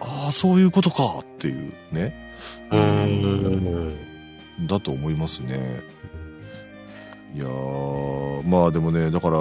[0.00, 2.14] ああ、そういうことかっていうね。
[2.70, 3.96] うん。
[4.66, 5.82] だと思いますね。
[7.34, 7.46] いや
[8.44, 9.38] まあでもね、だから、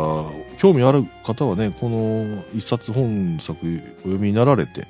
[0.57, 4.87] 興味ある方はね、この一冊本作お読みになられて、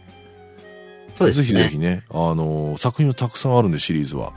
[1.20, 4.34] ね、ぜひぜひね、あの作品はたくさんあるんで、シリーズは。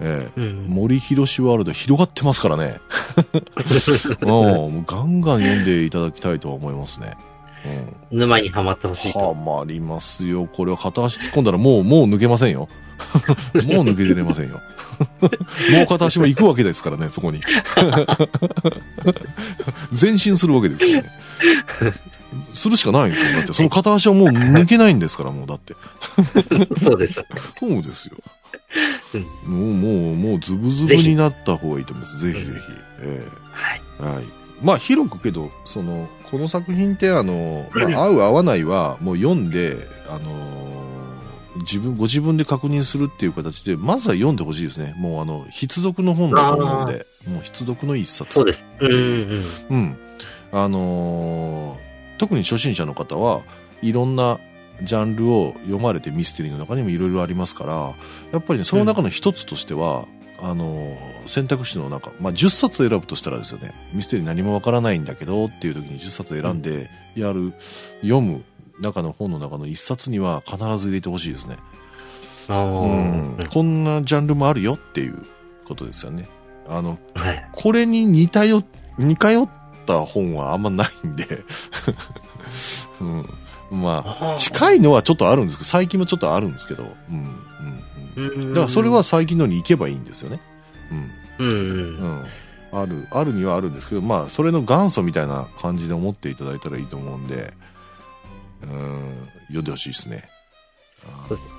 [0.00, 2.76] ええ、うん、森博ワールド広がってますからね。
[4.22, 7.16] も うガンガン読んでいただきたいとは思いますね。
[8.12, 9.18] うん、沼にはまってほしいと。
[9.18, 10.46] はまりますよ。
[10.46, 12.68] これは片足突っ込んだらもう、もう抜けませんよ。
[13.54, 14.60] もう抜けれませんよ。
[15.72, 17.40] もう片足も行くわけですからね、そこに。
[19.98, 21.12] 前進するわけですからね。
[22.52, 23.32] するしかないんですよ。
[23.32, 25.74] だって、その片足はもう抜けないんですから、もうだって。
[26.82, 27.24] そうです。
[27.58, 28.16] そうですよ。
[29.44, 32.18] もう、もう、もう、ズブズブになった方がいいと思います。
[32.18, 32.58] ぜひぜひ。
[33.02, 34.14] えー、はい。
[34.14, 34.24] はい。
[34.62, 39.76] まあ、広くけど、その、この作品ってあの、まあ、合う合わないはもう読んで、
[40.08, 44.94] あのー、自分、ご自分で確認するっていう形で、まずは読んでほしいですね。
[44.96, 48.32] もうあの、必読の本だと思うんで、もう必読の一冊。
[48.32, 48.64] そうです。
[48.80, 49.96] うん、うん、うん。
[50.52, 51.78] あのー、
[52.18, 53.40] 特に初心者の方は
[53.82, 54.38] いろんな
[54.82, 57.94] ジャンルを読まれてミステリーの中にもいろいろありますから、
[58.32, 60.06] やっぱりね、その中の一つとしては、
[60.42, 67.52] あの、選択肢の中、まあ、10冊選ぶとしたらですよね、ミステリー何もわからないんだけどっていう時に10冊選んでやる、
[68.00, 68.42] 読む
[68.80, 71.56] 中の本の中の1冊には必ず入れてほしいですね。
[72.48, 75.22] うんこんなジャンルもあるよっていう
[75.66, 76.28] ことですよね。
[76.68, 77.48] あの、はい。
[77.52, 78.64] これに似たよ、
[78.98, 79.48] 似通っ
[79.86, 81.26] た本はあんまないんで、
[83.00, 83.26] うん、
[83.70, 87.16] まあ、近いのはちょっとあるんですけど、最近もちょっとあるんですけど、うん、
[88.16, 88.42] うん、うん。
[88.42, 90.40] うんだからそれは、最近のに行けばいいんですよね。
[91.38, 91.46] うん。
[91.46, 91.98] うんうん。
[91.98, 92.24] うん。
[92.72, 97.52] ある、あるにはあるんですけど、まあ、それの元祖みたいな感じで思っていただいたらいいと思うんで、
[98.62, 100.28] うん、読んでほしいですね。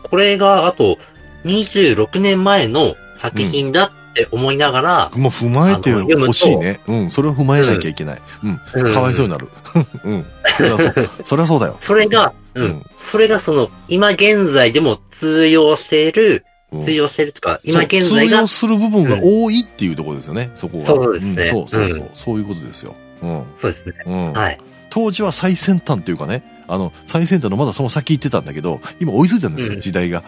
[0.03, 0.97] これが、あと、
[1.45, 6.79] 26年前の作品だって思いながら、もう踏まえてほしいね。
[6.87, 8.21] うん、それを踏まえなきゃいけない。
[8.43, 9.47] うん、うんかわいそうになる。
[10.03, 10.25] うん、
[10.57, 11.09] それはそう。
[11.23, 11.77] それはそうだよ。
[11.79, 12.85] それが、ううんん。
[12.99, 20.85] それがその、今現在でも通用している、うん通用しているとか、今現在が通用、する部分が多いっていうところですよね、そこが。
[20.85, 22.95] そうですねんそうそうそう、うんそういうことですよ。
[23.21, 23.43] うん。
[23.57, 23.93] そうですね。
[24.05, 24.31] うん。
[24.31, 24.57] はい。
[24.89, 30.23] 当時は最先端っていうかね、あの、最先端のまだその先行ってたんだけど、今追いついたんですよ、うん時代が。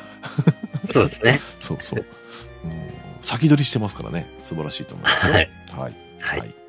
[0.92, 1.40] そうですね。
[1.62, 2.06] そうそう。
[3.24, 5.34] うん、先取りしてますからね、素晴らしいと思いますよ。
[5.34, 5.50] はい。
[5.72, 5.96] はい。
[6.20, 6.63] はいはい